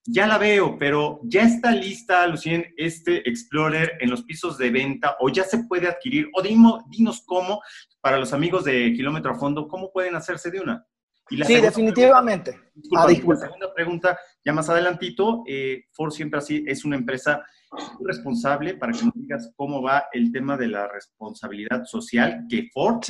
[0.06, 5.18] ya la veo, pero ya está lista, Lucien, este Explorer en los pisos de venta
[5.20, 7.62] o ya se puede adquirir, o dinos cómo,
[8.00, 10.88] para los amigos de Kilómetro a Fondo, ¿cómo pueden hacerse de una?
[11.30, 12.60] Sí, definitivamente.
[12.98, 17.44] Ah, disculpa, La segunda pregunta, ya más adelantito, eh, Ford siempre así es una empresa
[18.04, 23.02] responsable para que nos digas cómo va el tema de la responsabilidad social, que Ford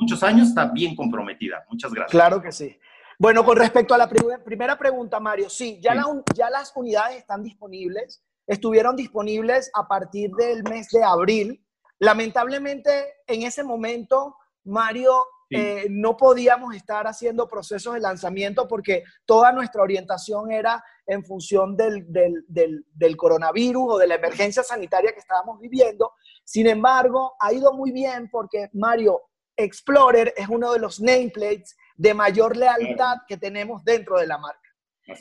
[0.00, 1.64] muchos años está bien comprometida.
[1.70, 2.10] Muchas gracias.
[2.10, 2.76] Claro que sí.
[3.18, 5.94] Bueno, con respecto a la primera pregunta, Mario, sí, ya,
[6.34, 11.64] ya las unidades están disponibles, estuvieron disponibles a partir del mes de abril.
[11.98, 12.90] Lamentablemente,
[13.26, 19.82] en ese momento, Mario, eh, no podíamos estar haciendo procesos de lanzamiento porque toda nuestra
[19.82, 26.12] orientación era en función del, del, coronavirus o de la emergencia sanitaria que estábamos viviendo.
[26.44, 29.22] Sin embargo, ha ido muy bien porque Mario
[29.56, 34.67] Explorer es uno de los nameplates de mayor lealtad que tenemos dentro de la marca.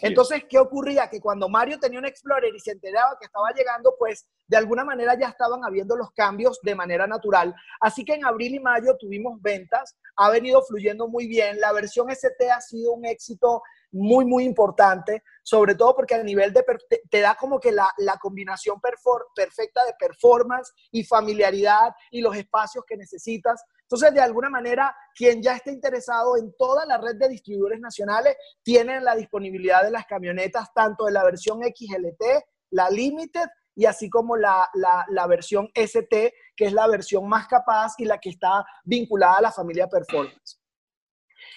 [0.02, 1.10] Entonces, ¿qué ocurría?
[1.10, 4.84] Que cuando Mario tenía un Explorer y se enteraba que estaba llegando, pues de alguna
[4.84, 7.56] manera ya estaban habiendo los cambios de manera natural.
[7.80, 11.60] Así que en abril y mayo tuvimos ventas, ha venido fluyendo muy bien.
[11.60, 16.54] La versión ST ha sido un éxito muy, muy importante, sobre todo porque a nivel
[16.54, 16.64] de,
[17.10, 22.84] te, da como que la, la combinación perfecta de performance y familiaridad y los espacios
[22.86, 23.64] que necesitas.
[23.82, 28.36] Entonces, de alguna manera, quien ya esté interesado en toda la red de distribuidores nacionales,
[28.62, 32.24] tiene la disponibilidad de las camionetas, tanto de la versión XLT,
[32.72, 33.48] la Limited,
[33.78, 38.18] y así como la, la, versión ST, que es la versión más capaz y la
[38.18, 40.57] que está vinculada a la familia Performance.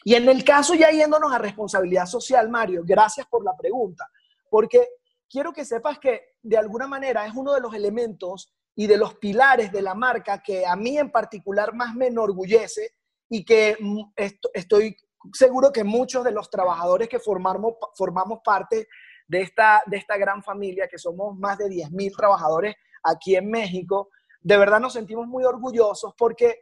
[0.04, 4.06] Y en el caso, ya yéndonos a responsabilidad social, Mario, gracias por la pregunta,
[4.48, 4.88] porque
[5.28, 9.14] quiero que sepas que de alguna manera es uno de los elementos y de los
[9.14, 12.94] pilares de la marca que a mí en particular más me enorgullece
[13.28, 14.12] y que mm,
[14.54, 14.96] estoy
[15.32, 18.88] seguro que muchos de los trabajadores que formamos, formamos parte
[19.28, 24.08] de esta, de esta gran familia, que somos más de 10.000 trabajadores aquí en México,
[24.40, 26.60] de verdad nos sentimos muy orgullosos porque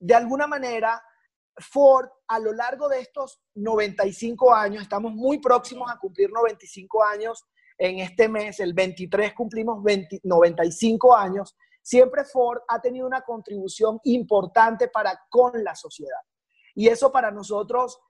[0.00, 1.02] de alguna manera
[1.60, 7.44] Ford a lo largo de estos 95 años, estamos muy próximos a cumplir 95 años
[7.78, 9.82] en este mes, el 23 cumplimos
[10.22, 16.20] 95 años, siempre Ford ha tenido una contribución importante para con la sociedad.
[16.74, 18.00] Y eso para nosotros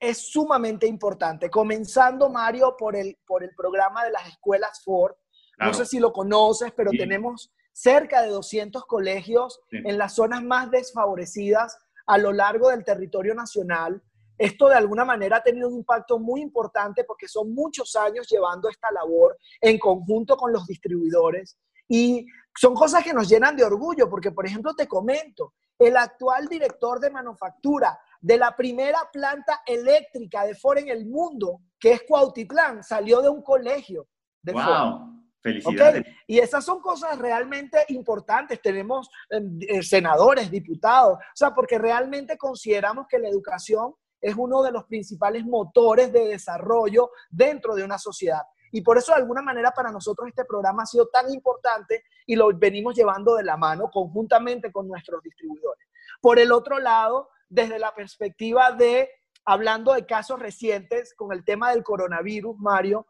[0.00, 1.50] es sumamente importante.
[1.50, 5.14] Comenzando, Mario, por el, por el programa de las escuelas Ford.
[5.58, 10.70] No sé si lo conoces, pero tenemos cerca de 200 colegios en las zonas más
[10.70, 14.02] desfavorecidas a lo largo del territorio nacional.
[14.36, 18.68] Esto de alguna manera ha tenido un impacto muy importante porque son muchos años llevando
[18.68, 21.56] esta labor en conjunto con los distribuidores.
[21.88, 26.46] Y son cosas que nos llenan de orgullo porque, por ejemplo, te comento, el actual
[26.48, 32.02] director de manufactura de la primera planta eléctrica de Ford en el mundo, que es
[32.02, 34.06] Cuautitlán, salió de un colegio
[34.42, 35.23] de wow.
[35.44, 36.06] Felicidades.
[36.26, 38.62] Y esas son cosas realmente importantes.
[38.62, 44.72] Tenemos eh, senadores, diputados, o sea, porque realmente consideramos que la educación es uno de
[44.72, 48.40] los principales motores de desarrollo dentro de una sociedad.
[48.72, 52.36] Y por eso, de alguna manera, para nosotros este programa ha sido tan importante y
[52.36, 55.86] lo venimos llevando de la mano conjuntamente con nuestros distribuidores.
[56.22, 59.10] Por el otro lado, desde la perspectiva de,
[59.44, 63.06] hablando de casos recientes con el tema del coronavirus, Mario,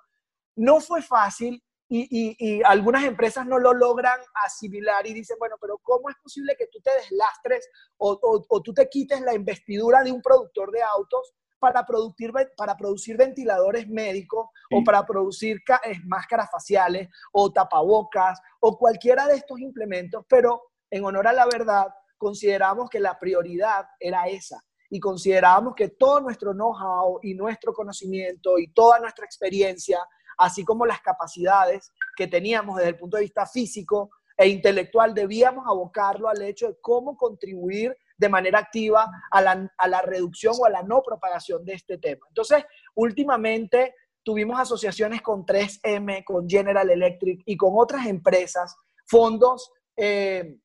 [0.57, 6.09] no fue fácil y, algunas empresas no lo logran asimilar y dicen, bueno, pero ¿cómo
[6.11, 7.68] es posible que tú te deslastres
[7.99, 8.18] o,
[8.49, 13.16] o, tú te quites la investidura de un productor de autos para producir, para producir
[13.16, 15.62] ventiladores médicos o para producir
[16.05, 21.87] máscaras faciales o tapabocas o cualquiera de estos implementos, pero en honor a la verdad,
[22.18, 28.59] consideramos que la prioridad era esa y considerábamos que todo nuestro know-how y nuestro conocimiento
[28.59, 29.99] y toda nuestra experiencia
[30.38, 35.64] así como las capacidades que teníamos desde el punto de vista físico e intelectual, debíamos
[35.66, 40.83] abocarlo al hecho de cómo contribuir de manera activa a la, reducción o a la
[40.83, 42.27] no propagación de este tema.
[42.29, 50.57] Entonces, últimamente tuvimos asociaciones con 3M, con General Electric y con otras empresas, fondos eh,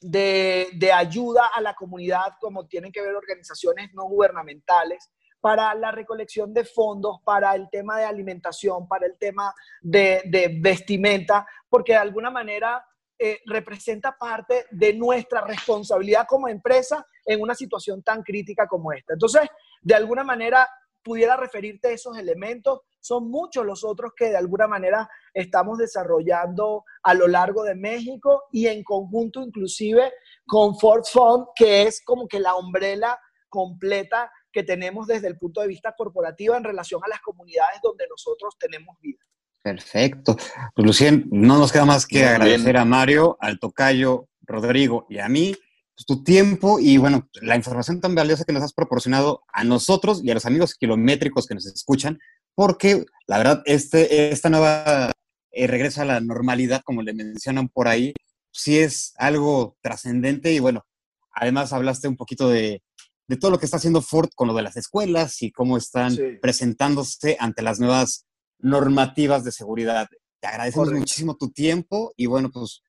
[0.00, 5.10] de, de, ayuda a la comunidad, como tienen que ver organizaciones no gubernamentales,
[5.46, 11.46] para la recolección de fondos, para el tema de alimentación, para el tema de, vestimenta,
[11.68, 12.84] porque de alguna manera
[13.16, 19.12] eh, representa parte de nuestra responsabilidad como empresa en una situación tan crítica como esta.
[19.12, 19.42] Entonces,
[19.82, 20.68] de alguna manera,
[21.00, 22.80] pudiera referirte a esos elementos.
[22.98, 28.46] Son muchos los otros que de alguna manera estamos desarrollando a lo largo de México
[28.50, 30.12] y en conjunto inclusive
[30.44, 33.16] con Ford Fund, que es como que la umbrella
[33.48, 38.06] completa que tenemos desde el punto de vista corporativo en relación a las comunidades donde
[38.08, 39.18] nosotros tenemos vida.
[39.62, 40.34] Perfecto.
[40.74, 45.28] Pues Lucien, no nos queda más que agradecer a Mario, al tocayo, Rodrigo y a
[45.28, 45.54] mí
[45.94, 50.24] pues, tu tiempo y bueno, la información tan valiosa que nos has proporcionado a nosotros
[50.24, 52.18] y a los amigos kilométricos que nos escuchan,
[52.54, 55.12] porque la verdad, este, esta nueva
[55.50, 58.14] eh, regreso a la normalidad, como le mencionan por ahí,
[58.52, 60.86] sí es algo trascendente y bueno,
[61.30, 62.80] además hablaste un poquito de,
[63.28, 66.16] de todo lo que está haciendo Ford con lo de las escuelas y cómo están
[66.40, 68.26] presentándose ante las nuevas
[68.58, 70.08] normativas de seguridad.
[70.40, 72.82] Te agradecemos muchísimo tu tiempo y bueno, pues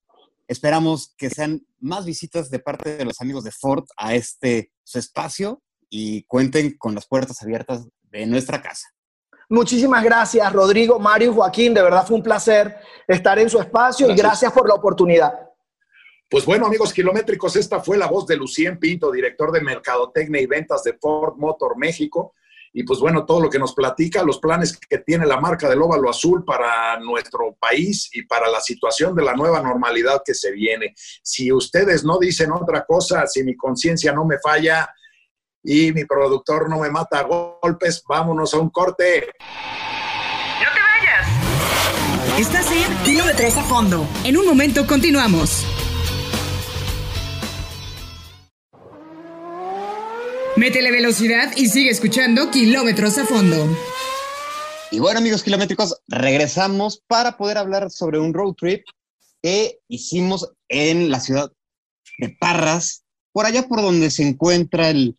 [0.47, 5.00] esperamos que sean más visitas de parte de los amigos de Ford a este su
[5.00, 8.88] espacio y cuenten con las puertas abiertas de nuestra casa.
[9.50, 11.73] Muchísimas gracias, Rodrigo, Mario, Joaquín.
[11.73, 15.47] De verdad fue un placer estar en su espacio y gracias por la oportunidad.
[16.30, 20.46] Pues bueno, amigos kilométricos, esta fue la voz de Lucien Pinto, director de Mercadotecnia y
[20.46, 22.34] Ventas de Ford Motor México.
[22.74, 25.82] Y pues bueno, todo lo que nos platica, los planes que tiene la marca del
[25.82, 30.52] óvalo azul para nuestro país y para la situación de la nueva normalidad que se
[30.52, 30.94] viene.
[31.24, 34.94] Si ustedes no dicen otra cosa, si mi conciencia no me falla
[35.63, 39.30] y mi productor no me mata a golpes, vámonos a un corte.
[40.60, 42.38] No te vayas.
[42.38, 44.06] Estás en Kilómetros a Fondo.
[44.26, 45.66] En un momento continuamos.
[50.58, 53.70] Métele velocidad y sigue escuchando kilómetros a fondo.
[54.89, 58.84] Y bueno, amigos kilométricos, regresamos para poder hablar sobre un road trip
[59.43, 61.52] que hicimos en la ciudad
[62.17, 65.15] de Parras, por allá por donde se encuentra el,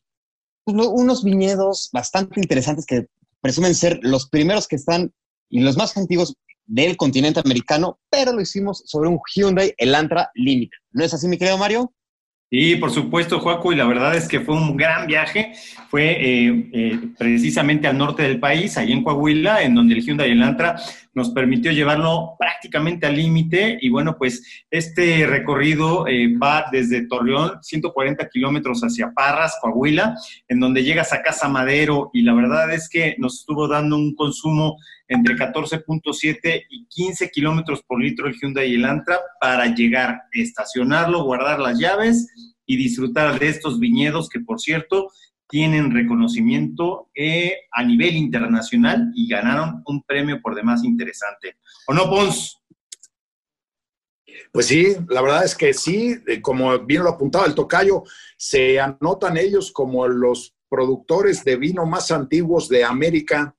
[0.64, 3.06] pues, unos viñedos bastante interesantes que
[3.40, 5.12] presumen ser los primeros que están
[5.48, 6.34] y los más antiguos
[6.66, 10.78] del continente americano, pero lo hicimos sobre un Hyundai Elantra Limited.
[10.90, 11.92] ¿No es así, mi querido Mario?
[12.50, 15.52] Sí, por supuesto, Joaco, y la verdad es que fue un gran viaje.
[15.90, 20.30] Fue eh, eh, precisamente al norte del país, ahí en Coahuila, en donde el Hyundai
[20.30, 20.76] Elantra
[21.18, 23.76] nos permitió llevarlo prácticamente al límite.
[23.82, 30.16] Y bueno, pues este recorrido eh, va desde Torreón, 140 kilómetros hacia Parras, Coahuila,
[30.48, 32.10] en donde llegas a Casa Madero.
[32.14, 34.78] Y la verdad es que nos estuvo dando un consumo
[35.08, 41.78] entre 14.7 y 15 kilómetros por litro el Hyundai Elantra para llegar, estacionarlo, guardar las
[41.78, 42.28] llaves
[42.64, 45.10] y disfrutar de estos viñedos que, por cierto,
[45.48, 51.56] tienen reconocimiento eh, a nivel internacional y ganaron un premio por demás interesante.
[51.86, 52.62] ¿O no, Pons?
[54.52, 58.04] Pues sí, la verdad es que sí, como bien lo apuntaba el tocayo,
[58.36, 63.54] se anotan ellos como los productores de vino más antiguos de América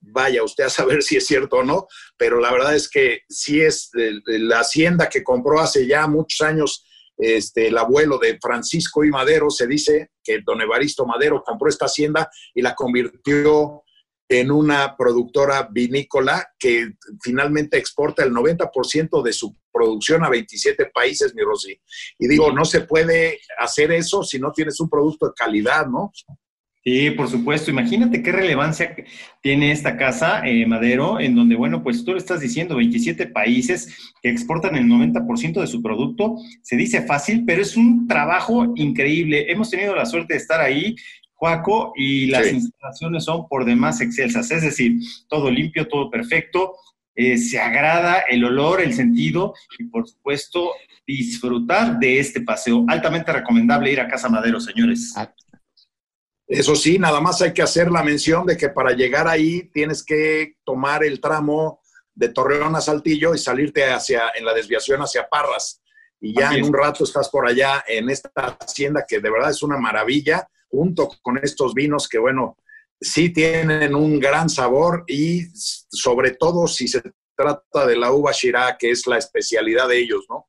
[0.00, 3.60] vaya usted a saber si es cierto o no, pero la verdad es que sí
[3.60, 6.86] es la hacienda que compró hace ya muchos años
[7.20, 11.86] este, el abuelo de Francisco y Madero, se dice que don Evaristo Madero compró esta
[11.86, 13.82] hacienda y la convirtió
[14.30, 21.34] en una productora vinícola que finalmente exporta el 90% de su producción a 27 países,
[21.34, 21.80] mi Rosy.
[22.16, 26.12] Y digo, no se puede hacer eso si no tienes un producto de calidad, ¿no?
[26.82, 27.70] Sí, por supuesto.
[27.70, 28.96] Imagínate qué relevancia
[29.42, 34.12] tiene esta casa, eh, Madero, en donde, bueno, pues tú le estás diciendo 27 países
[34.22, 36.36] que exportan el 90% de su producto.
[36.62, 39.52] Se dice fácil, pero es un trabajo increíble.
[39.52, 40.96] Hemos tenido la suerte de estar ahí,
[41.34, 44.50] Juaco, y las instalaciones son por demás excelsas.
[44.50, 46.72] Es decir, todo limpio, todo perfecto.
[47.14, 50.70] eh, se agrada el olor, el sentido y por supuesto
[51.06, 52.86] disfrutar de este paseo.
[52.88, 55.12] Altamente recomendable ir a Casa Madero, señores.
[55.16, 55.30] Ah.
[56.50, 60.02] Eso sí, nada más hay que hacer la mención de que para llegar ahí tienes
[60.02, 61.80] que tomar el tramo
[62.12, 65.80] de Torreón a Saltillo y salirte hacia, en la desviación hacia Parras.
[66.20, 69.62] Y ya en un rato estás por allá en esta hacienda que de verdad es
[69.62, 72.56] una maravilla, junto con estos vinos que, bueno,
[73.00, 77.00] sí tienen un gran sabor y sobre todo si se
[77.36, 80.48] trata de la uva Shiraz, que es la especialidad de ellos, ¿no?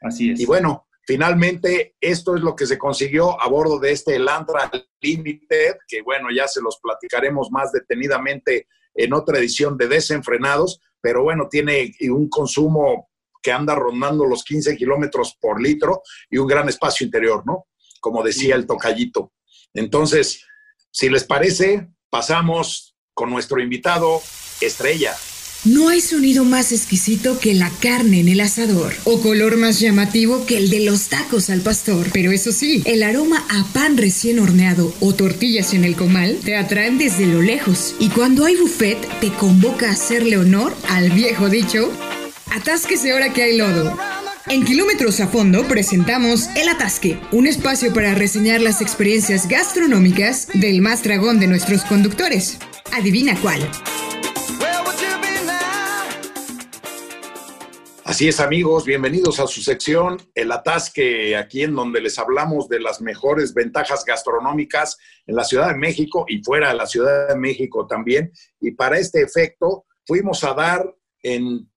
[0.00, 0.40] Así es.
[0.40, 5.76] Y bueno, finalmente esto es lo que se consiguió a bordo de este Elantra Limited,
[5.86, 11.48] que bueno, ya se los platicaremos más detenidamente en otra edición de Desenfrenados, pero bueno,
[11.50, 13.10] tiene un consumo
[13.42, 17.66] que anda rondando los 15 kilómetros por litro y un gran espacio interior, ¿no?
[18.00, 19.32] Como decía el tocallito.
[19.74, 20.44] Entonces,
[20.90, 24.20] si les parece, pasamos con nuestro invitado
[24.60, 25.14] estrella.
[25.64, 30.44] No hay sonido más exquisito que la carne en el asador o color más llamativo
[30.44, 32.08] que el de los tacos al pastor.
[32.12, 36.56] Pero eso sí, el aroma a pan recién horneado o tortillas en el comal te
[36.56, 37.94] atraen desde lo lejos.
[38.00, 41.92] Y cuando hay buffet, te convoca a hacerle honor al viejo dicho,
[42.50, 43.96] atásquese ahora que hay lodo.
[44.48, 50.82] En Kilómetros a Fondo presentamos El Atasque, un espacio para reseñar las experiencias gastronómicas del
[50.82, 52.58] más dragón de nuestros conductores.
[52.90, 53.70] Adivina cuál.
[58.12, 62.78] Así es amigos, bienvenidos a su sección El Atasque, aquí en donde les hablamos de
[62.78, 67.36] las mejores ventajas gastronómicas en la Ciudad de México y fuera de la Ciudad de
[67.36, 68.30] México también.
[68.60, 71.72] Y para este efecto fuimos a dar en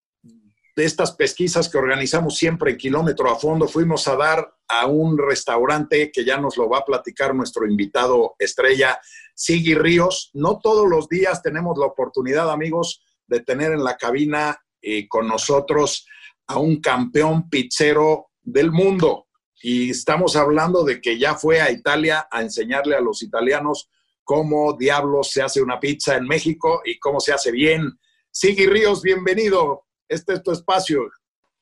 [0.75, 6.11] estas pesquisas que organizamos siempre en Kilómetro a Fondo, fuimos a dar a un restaurante
[6.11, 8.99] que ya nos lo va a platicar nuestro invitado estrella,
[9.35, 10.31] Sigui Ríos.
[10.33, 15.29] No todos los días tenemos la oportunidad, amigos, de tener en la cabina eh, con
[15.29, 16.05] nosotros
[16.47, 19.27] a un campeón pizzero del mundo.
[19.61, 23.89] Y estamos hablando de que ya fue a Italia a enseñarle a los italianos
[24.23, 27.97] cómo diablos se hace una pizza en México y cómo se hace bien.
[28.31, 31.09] Sigui Ríos, bienvenido este es tu espacio.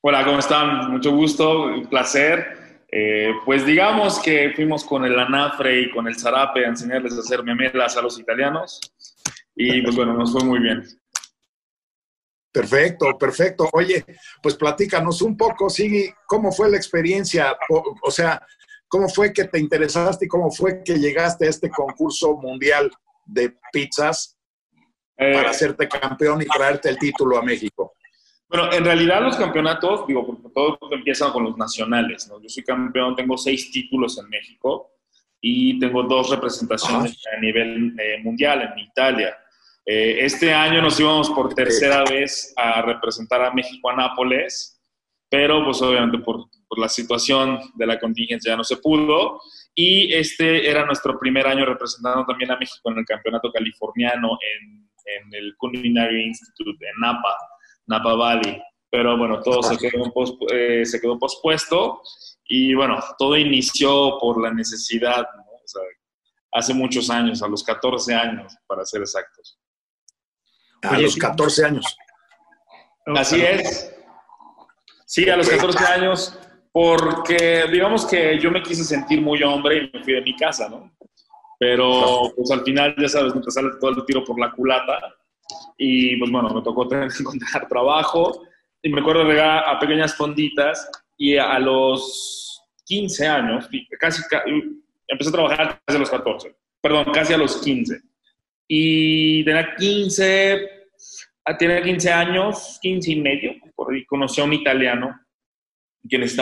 [0.02, 0.90] Hola, ¿cómo están?
[0.90, 2.84] Mucho gusto, un placer.
[2.92, 7.20] Eh, pues digamos que fuimos con el anafre y con el zarape a enseñarles a
[7.20, 8.80] hacer memelas a los italianos
[9.56, 10.84] y pues bueno, nos fue muy bien.
[12.54, 13.68] Perfecto, perfecto.
[13.72, 14.04] Oye,
[14.40, 17.56] pues platícanos un poco, Sigui, ¿cómo fue la experiencia?
[18.00, 18.40] O, sea,
[18.86, 22.92] ¿cómo fue que te interesaste y cómo fue que llegaste a este concurso mundial
[23.26, 24.38] de pizzas
[25.16, 27.94] para eh, hacerte campeón y traerte el título a México?
[28.48, 32.40] Bueno, en realidad los campeonatos, digo, porque todo empieza con los nacionales, ¿no?
[32.40, 34.92] Yo soy campeón, tengo seis títulos en México
[35.40, 39.36] y tengo dos representaciones a nivel eh, mundial en Italia.
[39.86, 44.80] Eh, este año nos íbamos por tercera vez a representar a México a Nápoles,
[45.28, 49.40] pero pues obviamente por, por, la situación de la contingencia ya no se pudo.
[49.74, 54.88] Y este era nuestro primer año representando también a México en el campeonato californiano en,
[55.06, 57.36] en el Culinary Institute en Napa.
[57.86, 58.62] Napa Valley.
[58.90, 60.12] Pero bueno, todo se quedó,
[60.52, 62.00] eh, se quedó pospuesto
[62.46, 65.26] y bueno, todo inició por la necesidad,
[66.52, 69.58] hace muchos años, a los 14 años, para ser exactos.
[70.84, 71.96] A los 14 años.
[73.06, 73.94] Así es.
[75.06, 76.38] Sí, a los 14 años,
[76.72, 80.68] porque digamos que yo me quise sentir muy hombre y me fui de mi casa,
[80.68, 80.90] ¿no?
[81.58, 85.00] Pero pues al final, ya sabes, me sale todo el tiro por la culata
[85.78, 88.42] y pues bueno, me tocó tener que encontrar trabajo
[88.82, 93.68] y me acuerdo de llegar a pequeñas fonditas y a los 15 años,
[93.98, 94.22] casi,
[95.08, 98.00] empecé a trabajar casi a los 14, perdón, casi a los 15.
[98.66, 100.73] Y tenía 15,
[101.58, 103.52] tenía 15 años, 15 y medio,
[103.90, 105.14] ahí conocí a un italiano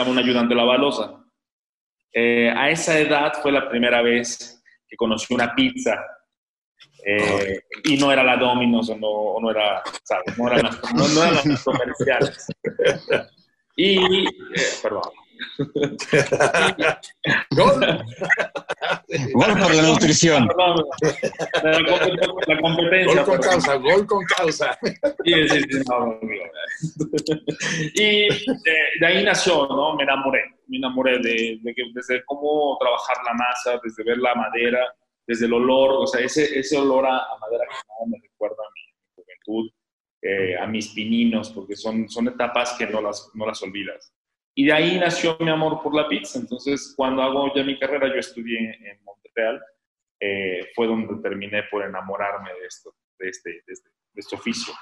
[0.07, 1.23] un ayudante de la balosa.
[2.11, 5.95] Eh, a esa edad fue la primera vez que conocí una pizza
[7.05, 10.37] eh, y no era la Domino's o no, no era, ¿sabes?
[10.37, 12.47] No eran las, no, eran las comerciales.
[13.75, 14.29] Y, eh,
[14.83, 15.01] perdón.
[17.51, 18.03] Gol.
[19.33, 20.47] Gol por la nutrición.
[22.47, 23.23] La, competencia.
[23.23, 24.77] Gol con causa, gol con causa.
[25.25, 25.81] Sí, sí, sí,
[27.95, 28.29] y eh,
[28.99, 29.95] de ahí nació, ¿no?
[29.95, 30.41] Me enamoré.
[30.67, 34.79] Me enamoré de, de, de, desde cómo trabajar la masa, desde ver la madera,
[35.25, 38.81] desde el olor, o sea, ese, ese olor a, madera quemada me recuerda a mi,
[39.15, 39.71] juventud,
[40.21, 44.13] eh, a mis pininos, porque son, son etapas que no las, no las olvidas.
[44.55, 46.39] Y de ahí nació mi amor por la pizza.
[46.39, 49.61] Entonces, cuando hago ya mi carrera, yo estudié en Montreal,
[50.19, 54.73] eh, fue donde terminé por enamorarme de, esto, de, este, de, este, de este oficio.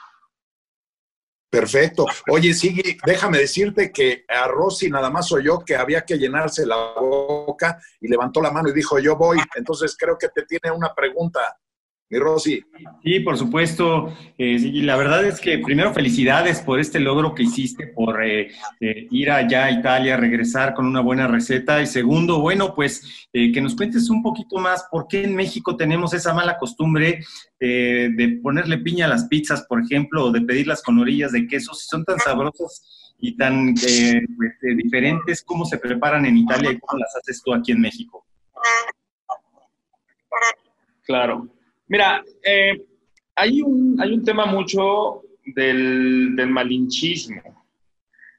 [1.51, 2.05] Perfecto.
[2.29, 6.93] Oye, sigue, déjame decirte que a Rosy nada más oyó que había que llenarse la
[6.97, 9.37] boca y levantó la mano y dijo, yo voy.
[9.55, 11.41] Entonces creo que te tiene una pregunta.
[12.11, 12.61] Mi Rosy.
[13.03, 14.13] Sí, por supuesto.
[14.37, 18.51] Eh, la verdad es que primero felicidades por este logro que hiciste, por eh,
[18.81, 21.81] eh, ir allá a Italia, regresar con una buena receta.
[21.81, 25.77] Y segundo, bueno, pues eh, que nos cuentes un poquito más por qué en México
[25.77, 27.23] tenemos esa mala costumbre
[27.59, 31.75] de ponerle piña a las pizzas, por ejemplo, o de pedirlas con orillas de queso,
[31.75, 36.99] si son tan sabrosas y tan pues, diferentes, ¿cómo se preparan en Italia y cómo
[36.99, 38.25] las haces tú aquí en México?
[41.03, 41.60] Claro.
[41.91, 42.81] Mira, eh,
[43.35, 47.41] hay, un, hay un tema mucho del, del malinchismo.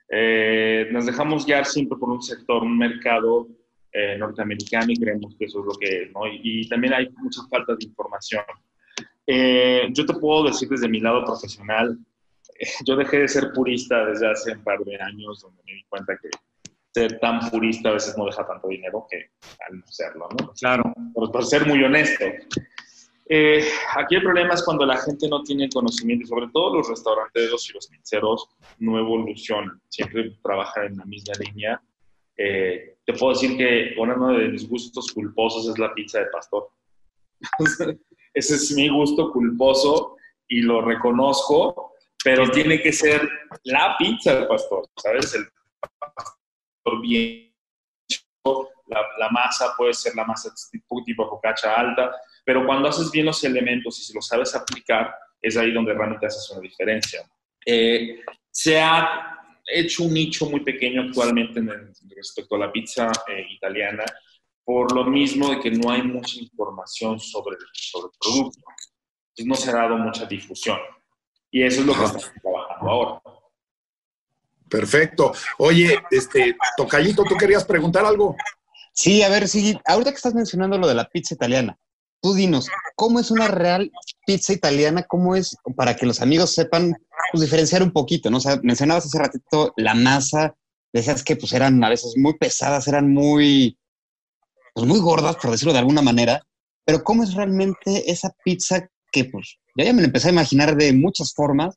[0.09, 3.47] Eh, nos dejamos guiar siempre por un sector, un mercado
[3.93, 6.23] eh, norteamericano y creemos que eso es lo que es, ¿no?
[6.27, 8.43] Y, también hay mucha falta de información.
[9.27, 11.99] yo te puedo decir desde mi lado profesional,
[12.87, 16.17] yo dejé de ser purista desde hace un par de años, donde me di cuenta
[16.17, 16.31] que
[16.95, 19.31] ser tan purista a veces no deja tanto dinero que
[19.69, 20.53] al no serlo, ¿no?
[20.59, 20.85] Claro.
[21.13, 22.25] Por, por ser muy honesto.
[23.29, 23.65] Eh,
[23.97, 27.73] aquí el problema es cuando la gente no tiene conocimiento, sobre todo los restauranteros y
[27.73, 28.49] los pizzeros
[28.79, 31.83] no evolucionan, siempre trabajan en la misma línea.
[32.37, 36.69] Eh, te puedo decir que uno de mis gustos culposos es la pizza de pastor.
[38.35, 40.17] Ese es mi gusto culposo
[40.49, 41.93] y lo reconozco,
[42.25, 43.29] pero tiene que ser
[43.65, 45.35] la pizza de pastor, ¿sabes?
[45.35, 45.47] El
[45.89, 47.53] pastor bien
[48.87, 51.41] la, la, masa puede ser la masa tipo, tipo
[51.77, 52.13] alta,
[52.45, 56.27] pero cuando haces bien los elementos y si los sabes aplicar, es ahí donde realmente
[56.27, 57.23] haces una diferencia.
[57.65, 58.21] Eh,
[58.51, 64.05] se ha hecho un nicho muy pequeño actualmente en respecto a la pizza eh, italiana,
[64.65, 68.61] por lo mismo de que no hay mucha información sobre, sobre el producto.
[69.31, 70.79] Entonces no se ha dado mucha difusión.
[71.51, 73.23] Y eso es lo que estamos trabajando ahora.
[74.69, 75.33] Perfecto.
[75.59, 78.37] Oye, este, Tocayito, ¿tú querías preguntar algo?
[78.93, 81.79] Sí, a ver, sí, ahorita que estás mencionando lo de la pizza italiana,
[82.23, 83.91] tú dinos, ¿cómo es una real
[84.25, 85.03] pizza italiana?
[85.03, 86.95] ¿Cómo es para que los amigos sepan
[87.33, 88.31] pues, diferenciar un poquito?
[88.31, 88.39] ¿no?
[88.39, 90.55] O sea, mencionabas hace ratito la masa,
[90.93, 93.77] decías que pues eran a veces muy pesadas, eran muy,
[94.73, 96.43] pues, muy gordas, por decirlo de alguna manera,
[96.85, 100.77] pero ¿cómo es realmente esa pizza que pues yo ya me la empecé a imaginar
[100.77, 101.77] de muchas formas,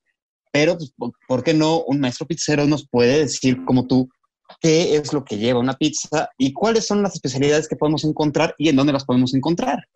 [0.52, 0.92] pero pues,
[1.28, 4.10] ¿por qué no un maestro pizzero nos puede decir como tú
[4.62, 8.54] qué es lo que lleva una pizza y cuáles son las especialidades que podemos encontrar
[8.58, 9.88] y en dónde las podemos encontrar?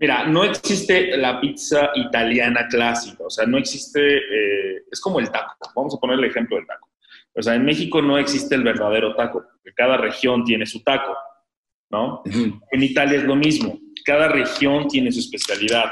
[0.00, 5.30] Mira, no existe la pizza italiana clásica, o sea, no existe, eh, es como el
[5.30, 6.88] taco, vamos a poner el ejemplo del taco.
[7.34, 11.16] O sea, en México no existe el verdadero taco, porque cada región tiene su taco,
[11.90, 12.22] ¿no?
[12.24, 15.90] En Italia es lo mismo, cada región tiene su especialidad.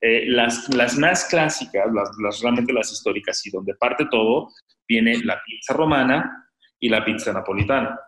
[0.00, 4.50] Eh, las, las, más clásicas, las, las, realmente las históricas y donde parte todo,
[4.86, 7.98] viene la pizza romana y la pizza napolitana.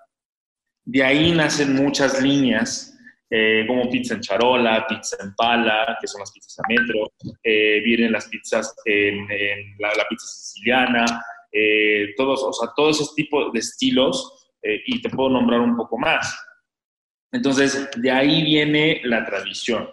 [0.85, 2.96] De ahí nacen muchas líneas
[3.29, 7.13] eh, como pizza en charola, pizza en pala, que son las pizzas a metro,
[7.43, 9.27] eh, vienen las pizzas en,
[9.79, 11.05] la, pizza siciliana,
[11.51, 15.97] eh, todos, o sea, todo ese tipo de estilos, y te puedo nombrar un poco
[15.97, 16.37] más.
[17.31, 19.89] Entonces, de ahí viene la tradición.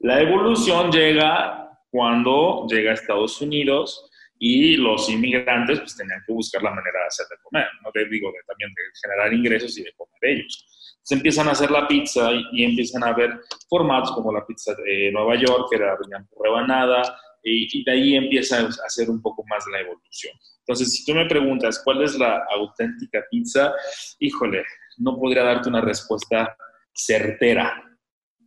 [0.00, 4.10] La evolución llega cuando llega a Estados Unidos
[4.40, 8.06] y los inmigrantes pues tenían que buscar la manera de hacer de comer, no te
[8.06, 10.68] digo de, también de generar ingresos y de comer ellos
[11.02, 15.10] se empiezan a hacer la pizza y, empiezan a ver formatos como la pizza de
[15.12, 15.96] Nueva York, que era
[16.42, 17.02] rebanada,
[17.42, 20.34] y, de ahí empieza a hacer un poco más la evolución.
[20.60, 23.72] Entonces, si tú me preguntas cuál es la auténtica pizza,
[24.18, 24.64] híjole,
[24.98, 26.54] no podría darte una respuesta
[26.92, 27.82] certera.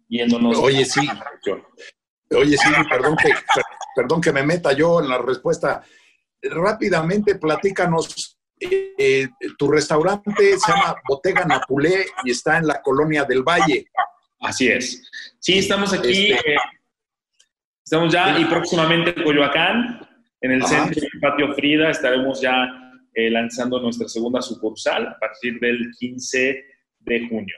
[0.07, 1.07] Yéndonos Oye, sí.
[2.31, 3.33] Oye, sí, perdón que,
[3.95, 5.81] perdón que me meta yo en la respuesta.
[6.43, 13.43] Rápidamente, platícanos eh, tu restaurante se llama Botega Napulé y está en la colonia del
[13.43, 13.87] Valle.
[14.39, 15.09] Así es.
[15.39, 16.31] Sí, estamos aquí.
[16.31, 16.57] Este, eh,
[17.83, 20.07] estamos ya y próximamente en Coyoacán,
[20.41, 22.67] en el centro del Patio Frida, estaremos ya
[23.13, 26.65] eh, lanzando nuestra segunda sucursal a partir del 15
[26.99, 27.55] de junio.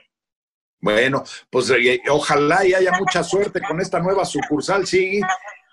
[0.80, 1.72] Bueno, pues
[2.10, 5.20] ojalá y haya mucha suerte con esta nueva sucursal, sí,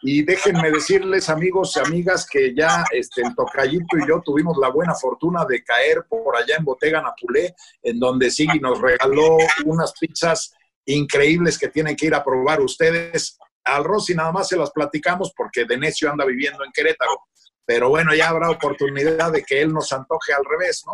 [0.04, 4.70] y déjenme decirles, amigos y amigas, que ya este, el Tocayito y yo tuvimos la
[4.70, 9.94] buena fortuna de caer por allá en Botega Napulé, en donde Sigui nos regaló unas
[10.00, 10.54] pizzas
[10.86, 13.38] increíbles que tienen que ir a probar ustedes.
[13.64, 17.28] Al Rossi nada más se las platicamos porque de necio anda viviendo en Querétaro.
[17.64, 20.94] Pero bueno, ya habrá oportunidad de que él nos antoje al revés, ¿no?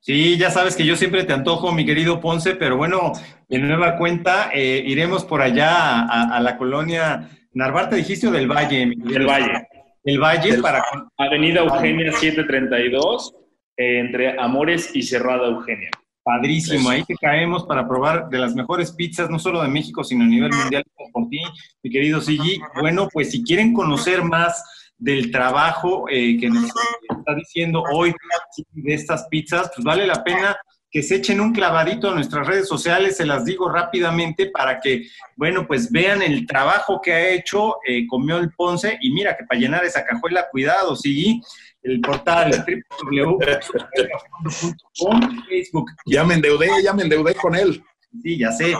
[0.00, 3.12] Sí, ya sabes que yo siempre te antojo, mi querido Ponce, pero bueno,
[3.48, 8.92] de nueva cuenta, eh, iremos por allá a, la colonia Narvarte, dijiste, o del Valle?
[8.96, 9.66] Del Valle.
[10.04, 10.82] El Valle para...
[11.16, 13.34] Avenida Eugenia 732,
[13.76, 15.90] eh, entre Amores y Cerrada Eugenia.
[16.22, 20.24] Padrísimo, ahí te caemos para probar de las mejores pizzas, no solo de México, sino
[20.24, 21.40] a nivel mundial por ti,
[21.82, 22.60] mi querido Sigi.
[22.78, 24.62] Bueno, pues si quieren conocer más
[24.98, 28.12] del trabajo eh, que nos está diciendo hoy
[28.72, 30.56] de estas pizzas, pues vale la pena
[30.90, 35.06] que se echen un clavadito a nuestras redes sociales, se las digo rápidamente para que,
[35.36, 39.44] bueno, pues vean el trabajo que ha hecho eh, Comió el Ponce y mira que
[39.44, 41.42] para llenar esa cajuela, cuidado, sí,
[41.82, 42.50] el portal
[43.02, 43.86] www.facebook.
[45.48, 45.90] Facebook.
[46.06, 47.82] Ya me endeudé, ya me endeudé con él.
[48.22, 48.74] Sí, ya sé.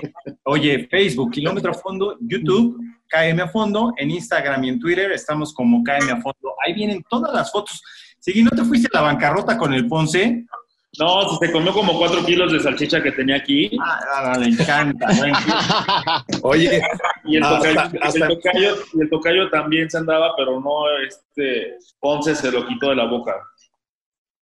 [0.45, 5.53] Oye, Facebook, Kilómetro a Fondo, YouTube, KM a Fondo, en Instagram y en Twitter estamos
[5.53, 6.55] como KM a Fondo.
[6.65, 7.83] Ahí vienen todas las fotos.
[8.19, 10.45] Sí, ¿no te fuiste a la bancarrota con el Ponce?
[10.99, 13.71] No, se comió como cuatro kilos de salchicha que tenía aquí.
[13.81, 15.07] Ah, le encanta.
[16.43, 16.83] Oye,
[17.25, 22.67] y el, tocayo, y el tocayo también se andaba, pero no, este, Ponce se lo
[22.67, 23.35] quitó de la boca.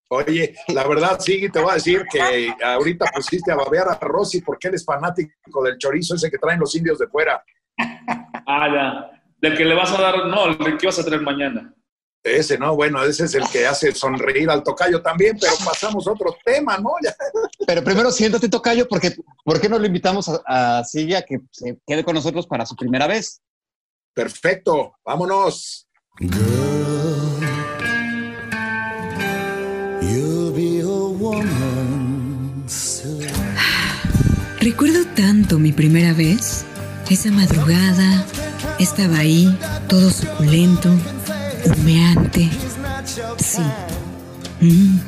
[0.09, 4.40] Oye, la verdad, sí, te voy a decir que ahorita pusiste a babear a Rosy
[4.40, 7.42] porque él es fanático del chorizo ese que traen los indios de fuera.
[8.46, 9.22] Ah, ya.
[9.40, 11.74] Del que le vas a dar, no, del que vas a traer mañana.
[12.22, 12.74] Ese, ¿no?
[12.74, 16.76] Bueno, ese es el que hace sonreír al tocayo también, pero pasamos a otro tema,
[16.78, 16.90] ¿no?
[17.66, 21.78] Pero primero siéntate, tocayo, porque ¿por qué no lo invitamos a, a Silvia que se
[21.86, 23.42] quede con nosotros para su primera vez?
[24.14, 25.86] Perfecto, vámonos.
[34.79, 36.66] Recuerdo tanto mi primera vez.
[37.09, 38.27] Esa madrugada
[38.79, 39.57] estaba ahí,
[39.89, 40.95] todo suculento
[41.64, 42.51] humeante.
[43.39, 43.62] Sí.
[44.61, 44.99] Mm,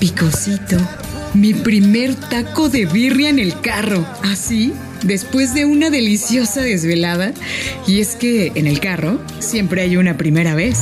[0.00, 0.76] picosito.
[1.32, 4.04] Mi primer taco de birria en el carro.
[4.24, 4.72] Así,
[5.04, 7.32] después de una deliciosa desvelada.
[7.86, 10.76] Y es que en el carro siempre hay una primera vez.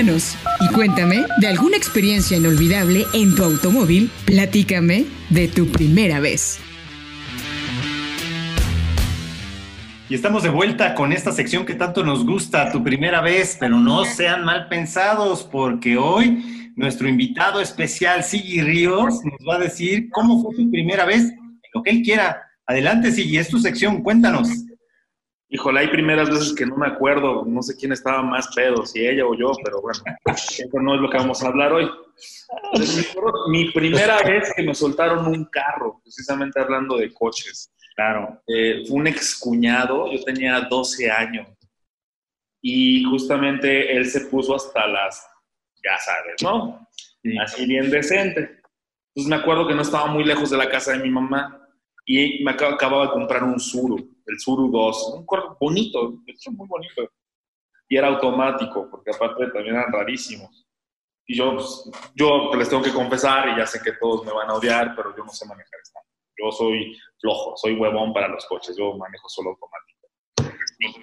[0.00, 4.12] Y cuéntame de alguna experiencia inolvidable en tu automóvil.
[4.26, 6.60] Platícame de tu primera vez.
[10.08, 13.76] Y estamos de vuelta con esta sección que tanto nos gusta, tu primera vez, pero
[13.76, 20.10] no sean mal pensados, porque hoy nuestro invitado especial, Sigui Ríos, nos va a decir
[20.10, 21.32] cómo fue su primera vez,
[21.74, 22.40] lo que él quiera.
[22.66, 24.48] Adelante, Sigui, es tu sección, cuéntanos.
[25.58, 29.04] Híjole, hay primeras veces que no me acuerdo, no sé quién estaba más pedo, si
[29.04, 31.90] ella o yo, pero bueno, eso no es lo que vamos a hablar hoy.
[33.50, 37.72] Mi primera vez que me soltaron un carro, precisamente hablando de coches.
[37.96, 38.40] Claro.
[38.46, 41.48] Eh, fue un excuñado, yo tenía 12 años.
[42.62, 45.26] Y justamente él se puso hasta las,
[45.82, 46.88] ya sabes, ¿no?
[47.42, 48.60] Así bien decente.
[49.08, 51.68] Entonces me acuerdo que no estaba muy lejos de la casa de mi mamá
[52.06, 56.18] y me acababa de comprar un Suru, el Suru 2, un cuerpo bonito,
[56.52, 57.10] muy bonito.
[57.88, 60.66] Y era automático, porque aparte también eran rarísimos.
[61.26, 64.50] Y yo, pues, yo les tengo que confesar, y ya sé que todos me van
[64.50, 66.00] a odiar, pero yo no sé manejar esta.
[66.36, 69.98] Yo soy flojo, soy huevón para los coches, yo manejo solo automático.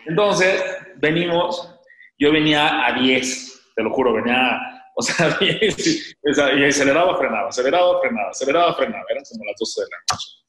[0.05, 0.63] Entonces,
[0.97, 1.69] venimos,
[2.17, 4.59] yo venía a 10, te lo juro, venía,
[4.95, 9.81] o sea, a 10, y aceleraba, frenaba, aceleraba, frenaba, aceleraba, frenaba, eran como las 12
[9.81, 10.44] de la noche.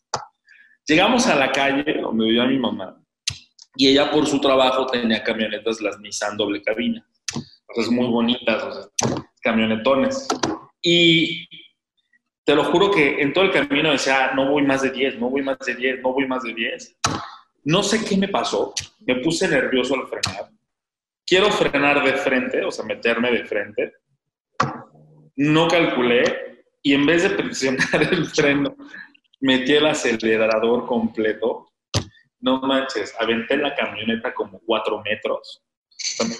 [0.87, 2.97] Llegamos a la calle donde vivía mi mamá,
[3.76, 7.05] y ella por su trabajo tenía camionetas, las Nissan doble cabina,
[7.68, 10.28] entonces muy bonitas, o sea, camionetones.
[10.80, 11.47] Y
[12.45, 15.28] te lo juro que en todo el camino decía, no voy más de 10, no
[15.28, 16.97] voy más de 10, no voy más de 10.
[17.64, 20.51] No sé qué me pasó, me puse nervioso al frenar.
[21.26, 23.95] Quiero frenar de frente, o sea, meterme de frente.
[25.34, 28.76] No calculé y en vez de presionar el freno,
[29.41, 31.68] metí el acelerador completo.
[32.41, 35.62] No manches, aventé la camioneta como 4 metros.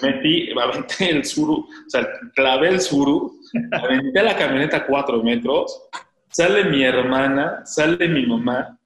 [0.01, 3.39] Metí, aventé el suru, o sea, clavé el suru,
[3.71, 5.89] aventé la camioneta cuatro metros,
[6.29, 8.79] sale mi hermana, sale mi mamá,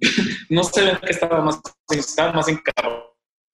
[0.50, 1.60] no sé ven que estaba más,
[1.90, 2.48] estaba más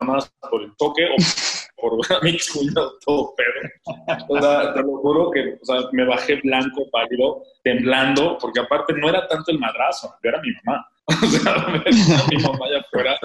[0.04, 1.16] encabronadas por el toque o
[1.76, 3.52] por mi cuñado todo pero.
[4.28, 8.94] O sea, te lo juro que o sea, me bajé blanco, pálido, temblando, porque aparte
[8.94, 10.86] no era tanto el madrazo, era mi mamá.
[11.06, 11.66] O sea,
[12.30, 13.18] mi mamá allá afuera,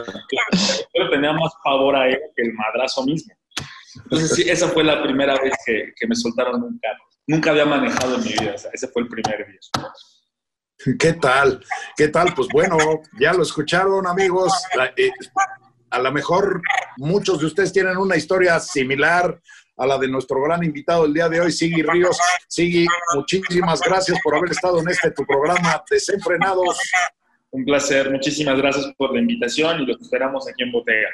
[0.91, 3.33] pero tenía más favor a él que el madrazo mismo.
[4.03, 7.05] Entonces, sí, esa fue la primera vez que, que me soltaron un carro.
[7.25, 9.59] Nunca había manejado en mi vida, o sea, ese fue el primer día.
[10.97, 11.63] ¿Qué tal?
[11.95, 12.33] ¿Qué tal?
[12.33, 12.77] Pues bueno,
[13.19, 14.53] ya lo escucharon, amigos.
[14.95, 15.11] Eh,
[15.91, 16.61] a lo mejor
[16.97, 19.39] muchos de ustedes tienen una historia similar
[19.77, 22.17] a la de nuestro gran invitado el día de hoy, Sigui Ríos.
[22.47, 22.85] Sigui,
[23.15, 26.77] muchísimas gracias por haber estado en este tu programa Desenfrenados.
[27.51, 31.09] Un placer, muchísimas gracias por la invitación y los esperamos aquí en Botega.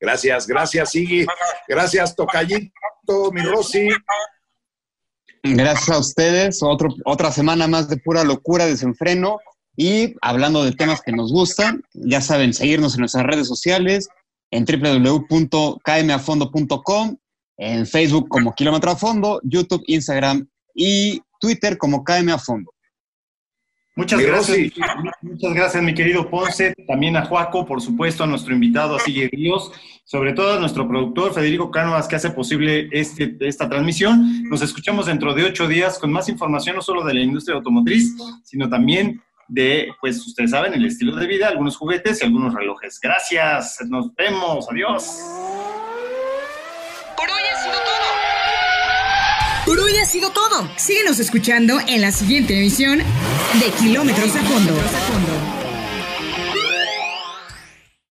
[0.00, 1.26] Gracias, gracias, Iggy.
[1.68, 3.88] Gracias, Tocayito, mi Rosy.
[5.42, 6.62] Gracias a ustedes.
[6.62, 9.38] Otro, otra semana más de pura locura, desenfreno
[9.76, 11.84] y hablando de temas que nos gustan.
[11.92, 14.08] Ya saben, seguirnos en nuestras redes sociales,
[14.50, 17.16] en www.kmafondo.com,
[17.58, 22.72] en Facebook como Kilómetro a Fondo, YouTube, Instagram y Twitter como KM a Fondo.
[23.98, 24.74] Muchas gracias,
[25.22, 29.30] muchas gracias, mi querido Ponce, también a Juaco, por supuesto, a nuestro invitado, a Sigue
[29.32, 29.72] Ríos,
[30.04, 34.42] sobre todo a nuestro productor Federico Cánovas, que hace posible este, esta transmisión.
[34.50, 38.14] Nos escuchamos dentro de ocho días con más información, no solo de la industria automotriz,
[38.44, 42.98] sino también de, pues ustedes saben, el estilo de vida, algunos juguetes y algunos relojes.
[43.00, 45.20] Gracias, nos vemos, adiós.
[47.16, 48.06] Por hoy ha sido todo.
[49.66, 50.68] Por hoy ha sido todo.
[50.76, 55.55] Síguenos escuchando en la siguiente emisión de Kilómetros a Fondo.